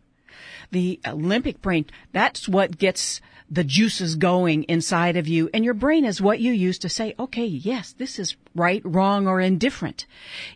The 0.72 1.00
limbic 1.06 1.62
brain, 1.62 1.86
that's 2.12 2.50
what 2.50 2.78
gets 2.78 3.22
the 3.50 3.64
juices 3.64 4.16
going 4.16 4.64
inside 4.64 5.16
of 5.16 5.28
you 5.28 5.50
and 5.54 5.64
your 5.64 5.74
brain 5.74 6.04
is 6.04 6.22
what 6.22 6.40
you 6.40 6.52
use 6.52 6.78
to 6.80 6.90
say, 6.90 7.16
okay, 7.18 7.46
yes, 7.46 7.94
this 7.94 8.20
is 8.20 8.36
right, 8.54 8.82
wrong, 8.84 9.28
or 9.28 9.40
indifferent. 9.40 10.06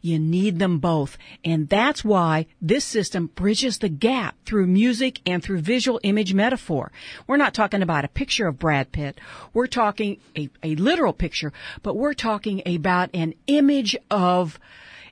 You 0.01 0.19
need 0.19 0.59
them 0.59 0.79
both. 0.79 1.17
And 1.45 1.69
that's 1.69 2.03
why 2.03 2.47
this 2.61 2.83
system 2.83 3.27
bridges 3.27 3.77
the 3.77 3.89
gap 3.89 4.35
through 4.45 4.67
music 4.67 5.21
and 5.25 5.41
through 5.41 5.59
visual 5.59 5.99
image 6.03 6.33
metaphor. 6.33 6.91
We're 7.27 7.37
not 7.37 7.53
talking 7.53 7.81
about 7.81 8.05
a 8.05 8.09
picture 8.09 8.47
of 8.47 8.59
Brad 8.59 8.91
Pitt. 8.91 9.19
We're 9.53 9.67
talking 9.67 10.17
a, 10.35 10.49
a 10.61 10.75
literal 10.75 11.13
picture, 11.13 11.53
but 11.83 11.95
we're 11.95 12.13
talking 12.13 12.61
about 12.65 13.09
an 13.13 13.35
image 13.47 13.95
of 14.09 14.59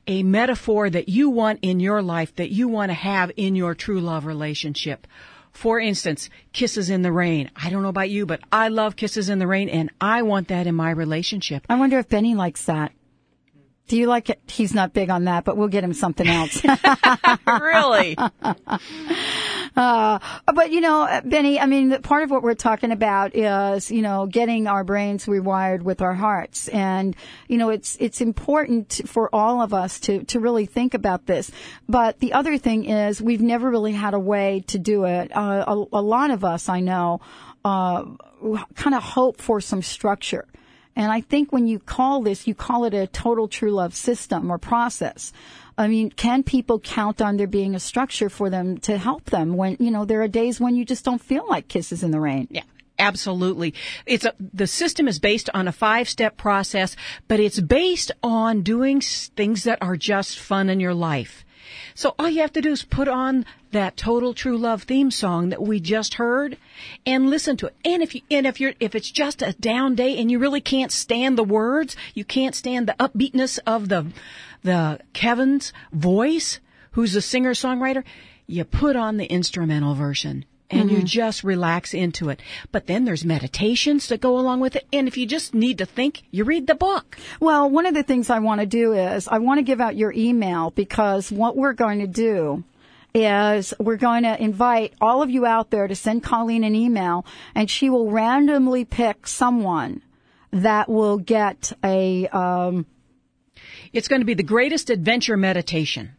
a 0.08 0.24
metaphor 0.24 0.89
that 0.89 1.08
you 1.08 1.30
want 1.30 1.60
in 1.62 1.80
your 1.80 2.02
life, 2.02 2.36
that 2.36 2.52
you 2.52 2.68
want 2.68 2.89
to 2.89 2.96
have 2.96 3.32
in 3.38 3.56
your 3.56 3.76
true 3.76 4.02
love 4.02 4.26
relationship. 4.26 5.06
For 5.60 5.78
instance, 5.78 6.30
kisses 6.54 6.89
in 6.89 7.02
the 7.02 7.12
rain. 7.12 7.52
I 7.54 7.69
don't 7.69 7.84
know 7.84 7.89
about 7.89 8.10
you, 8.10 8.26
but 8.26 8.39
I 8.50 8.69
love 8.69 8.95
kisses 8.95 9.28
in 9.28 9.39
the 9.39 9.45
rain 9.45 9.67
and 9.67 9.89
I 10.00 10.22
want 10.22 10.48
that 10.48 10.67
in 10.67 10.74
my 10.74 10.89
relationship. 10.89 11.65
I 11.67 11.76
wonder 11.76 12.00
if 12.00 12.08
Benny 12.08 12.34
likes 12.34 12.63
that. 12.63 12.93
Do 13.89 13.98
you 13.98 14.08
like 14.08 14.30
it? 14.30 14.39
He's 14.48 14.74
not 14.74 14.93
big 14.93 15.10
on 15.10 15.26
that, 15.26 15.43
but 15.43 15.58
we'll 15.58 15.67
get 15.67 15.84
him 15.84 15.91
something 15.91 16.26
else. 16.26 16.63
really? 17.45 18.15
Uh, 19.75 20.19
but 20.53 20.71
you 20.71 20.82
know, 20.82 21.21
Benny, 21.25 21.60
I 21.60 21.65
mean, 21.65 22.01
part 22.01 22.23
of 22.23 22.32
what 22.32 22.43
we're 22.43 22.53
talking 22.53 22.91
about 22.91 23.36
is, 23.36 23.91
you 23.91 24.01
know, 24.01 24.25
getting 24.25 24.67
our 24.67 24.84
brains 24.84 25.25
rewired 25.25 25.82
with 25.82 26.01
our 26.01 26.13
hearts. 26.13 26.67
And, 26.69 27.15
you 27.47 27.58
know, 27.58 27.69
it's, 27.69 27.97
it's 27.99 28.21
important 28.21 29.01
for 29.05 29.34
all 29.34 29.62
of 29.62 29.73
us 29.73 29.99
to, 30.01 30.23
to 30.25 30.39
really 30.39 30.65
think 30.65 30.93
about 30.93 31.25
this. 31.25 31.51
But 31.88 32.19
the 32.19 32.34
other 32.34 32.58
thing 32.58 32.86
is 32.86 33.21
we've 33.21 33.41
never 33.41 33.69
really 33.69 33.93
had 33.93 34.13
a 34.13 34.19
way 34.19 34.63
to 34.67 34.79
do 34.79 35.05
it. 35.05 35.36
Uh, 35.36 35.65
a, 35.67 35.97
a 35.97 36.01
lot 36.01 36.32
of 36.32 36.43
us, 36.43 36.69
I 36.69 36.79
know, 36.79 37.21
uh, 37.63 38.05
kind 38.75 38.95
of 38.95 39.03
hope 39.03 39.41
for 39.41 39.62
some 39.62 39.82
structure. 39.82 40.45
And 40.95 41.12
I 41.12 41.21
think 41.21 41.53
when 41.53 41.67
you 41.67 41.79
call 41.79 42.21
this, 42.21 42.47
you 42.47 42.53
call 42.53 42.84
it 42.84 42.93
a 42.93 43.08
total 43.08 43.47
true 43.47 43.71
love 43.71 43.95
system 43.95 44.51
or 44.51 44.58
process. 44.58 45.32
I 45.80 45.88
mean, 45.88 46.12
can 46.12 46.44
people 46.44 46.78
count 46.82 47.22
on 47.22 47.38
there 47.38 47.48
being 47.48 47.74
a 47.74 47.80
structure 47.80 48.30
for 48.30 48.50
them 48.50 48.80
to 48.80 48.98
help 48.98 49.30
them 49.30 49.56
when, 49.56 49.78
you 49.80 49.92
know, 49.92 50.04
there 50.04 50.22
are 50.22 50.28
days 50.28 50.60
when 50.60 50.76
you 50.76 50.84
just 50.84 51.06
don't 51.06 51.22
feel 51.22 51.48
like 51.48 51.70
kisses 51.70 52.04
in 52.04 52.12
the 52.12 52.20
rain? 52.20 52.50
Yeah. 52.52 52.63
Absolutely. 53.00 53.74
It's 54.06 54.26
a, 54.26 54.34
the 54.39 54.68
system 54.68 55.08
is 55.08 55.20
based 55.20 55.50
on 55.54 55.70
a 55.70 55.72
five 55.72 56.10
step 56.10 56.36
process, 56.36 56.98
but 57.30 57.39
it's 57.39 57.62
based 57.62 58.12
on 58.22 58.62
doing 58.62 59.00
things 59.00 59.63
that 59.63 59.82
are 59.82 59.96
just 59.96 60.38
fun 60.38 60.70
in 60.70 60.82
your 60.82 60.94
life. 60.94 61.46
So 61.95 62.15
all 62.17 62.29
you 62.29 62.41
have 62.41 62.53
to 62.53 62.62
do 62.62 62.71
is 62.71 62.84
put 62.84 63.08
on 63.08 63.45
that 63.71 63.97
total 63.97 64.34
true 64.34 64.58
love 64.58 64.84
theme 64.84 65.12
song 65.12 65.49
that 65.49 65.62
we 65.62 65.79
just 65.79 66.15
heard 66.15 66.58
and 67.05 67.29
listen 67.29 67.58
to 67.58 67.67
it. 67.67 67.75
And 67.86 68.01
if 68.01 68.15
you, 68.15 68.21
and 68.32 68.47
if 68.47 68.60
you're, 68.60 68.73
if 68.79 68.95
it's 68.95 69.12
just 69.12 69.41
a 69.41 69.53
down 69.53 69.95
day 69.95 70.17
and 70.17 70.32
you 70.32 70.39
really 70.39 70.62
can't 70.62 70.91
stand 70.91 71.38
the 71.38 71.43
words, 71.43 71.95
you 72.13 72.25
can't 72.25 72.55
stand 72.55 72.88
the 72.88 72.95
upbeatness 72.99 73.60
of 73.65 73.89
the, 73.89 74.08
the 74.63 74.99
Kevin's 75.13 75.73
voice, 75.91 76.60
who's 76.91 77.15
a 77.15 77.21
singer 77.21 77.53
songwriter, 77.53 78.03
you 78.47 78.63
put 78.63 78.95
on 78.95 79.17
the 79.17 79.25
instrumental 79.25 79.93
version 79.93 80.45
and 80.69 80.89
mm-hmm. 80.89 80.99
you 80.99 81.03
just 81.03 81.43
relax 81.43 81.93
into 81.93 82.29
it. 82.29 82.41
But 82.71 82.88
then 82.88 83.05
there's 83.05 83.25
meditations 83.25 84.08
that 84.08 84.21
go 84.21 84.38
along 84.38 84.60
with 84.60 84.75
it. 84.75 84.88
And 84.93 85.08
if 85.08 85.17
you 85.17 85.25
just 85.25 85.53
need 85.53 85.79
to 85.79 85.86
think, 85.86 86.23
you 86.32 86.43
read 86.43 86.67
the 86.67 86.75
book. 86.75 87.17
Well, 87.39 87.69
one 87.69 87.86
of 87.86 87.93
the 87.93 88.03
things 88.03 88.29
I 88.29 88.39
want 88.39 88.62
to 88.62 88.67
do 88.67 88.93
is 88.93 89.27
I 89.27 89.39
want 89.39 89.58
to 89.58 89.63
give 89.63 89.82
out 89.82 89.95
your 89.95 90.13
email 90.15 90.71
because 90.71 91.32
what 91.32 91.58
we're 91.58 91.73
going 91.73 91.99
to 91.99 92.08
do 92.08 92.63
is 93.13 93.73
we're 93.79 93.97
going 93.97 94.23
to 94.23 94.41
invite 94.41 94.93
all 95.01 95.23
of 95.23 95.32
you 95.32 95.45
out 95.45 95.71
there 95.71 95.88
to 95.88 95.95
send 95.95 96.23
Colleen 96.23 96.63
an 96.63 96.75
email 96.75 97.25
and 97.55 97.69
she 97.69 97.89
will 97.89 98.12
randomly 98.12 98.86
pick 98.86 99.25
someone 99.25 100.03
that 100.51 100.89
will 100.89 101.17
get 101.17 101.71
a, 101.84 102.27
um, 102.27 102.86
it's 103.93 104.08
going 104.08 104.21
to 104.21 104.25
be 104.25 104.36
the 104.36 104.43
greatest 104.43 104.89
adventure 104.89 105.38
meditation. 105.38 106.12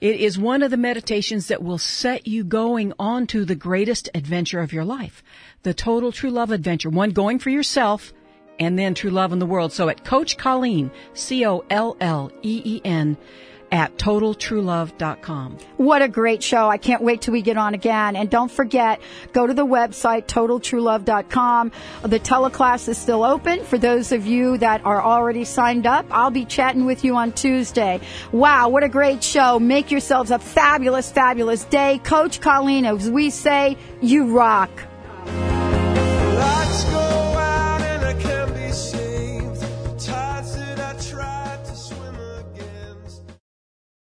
It 0.00 0.20
is 0.20 0.38
one 0.38 0.62
of 0.62 0.70
the 0.70 0.76
meditations 0.76 1.48
that 1.48 1.62
will 1.62 1.78
set 1.78 2.26
you 2.26 2.44
going 2.44 2.92
on 2.98 3.26
to 3.28 3.44
the 3.44 3.54
greatest 3.54 4.08
adventure 4.14 4.60
of 4.60 4.72
your 4.72 4.84
life. 4.84 5.22
The 5.62 5.74
total 5.74 6.12
true 6.12 6.30
love 6.30 6.50
adventure. 6.50 6.90
One 6.90 7.10
going 7.10 7.38
for 7.38 7.50
yourself 7.50 8.12
and 8.60 8.78
then 8.78 8.94
true 8.94 9.10
love 9.10 9.32
in 9.32 9.38
the 9.38 9.46
world. 9.46 9.72
So 9.72 9.88
at 9.88 10.04
Coach 10.04 10.36
Colleen, 10.36 10.90
C-O-L-L-E-E-N 11.14 11.56
at 13.70 13.96
totaltruelove.com. 13.98 15.58
What 15.76 16.02
a 16.02 16.08
great 16.08 16.42
show. 16.42 16.68
I 16.68 16.78
can't 16.78 17.02
wait 17.02 17.22
till 17.22 17.32
we 17.32 17.42
get 17.42 17.56
on 17.56 17.74
again. 17.74 18.16
And 18.16 18.30
don't 18.30 18.50
forget, 18.50 19.00
go 19.32 19.46
to 19.46 19.54
the 19.54 19.66
website, 19.66 20.26
totaltruelove.com. 20.26 21.72
The 22.02 22.20
teleclass 22.20 22.88
is 22.88 22.98
still 22.98 23.24
open 23.24 23.64
for 23.64 23.78
those 23.78 24.12
of 24.12 24.26
you 24.26 24.58
that 24.58 24.84
are 24.84 25.02
already 25.02 25.44
signed 25.44 25.86
up. 25.86 26.06
I'll 26.10 26.30
be 26.30 26.44
chatting 26.44 26.84
with 26.84 27.04
you 27.04 27.16
on 27.16 27.32
Tuesday. 27.32 28.00
Wow, 28.32 28.68
what 28.68 28.84
a 28.84 28.88
great 28.88 29.22
show. 29.22 29.58
Make 29.58 29.90
yourselves 29.90 30.30
a 30.30 30.38
fabulous, 30.38 31.10
fabulous 31.10 31.64
day. 31.64 32.00
Coach 32.04 32.40
Colleen, 32.40 32.84
as 32.84 33.10
we 33.10 33.30
say, 33.30 33.76
you 34.00 34.36
rock. 34.36 34.70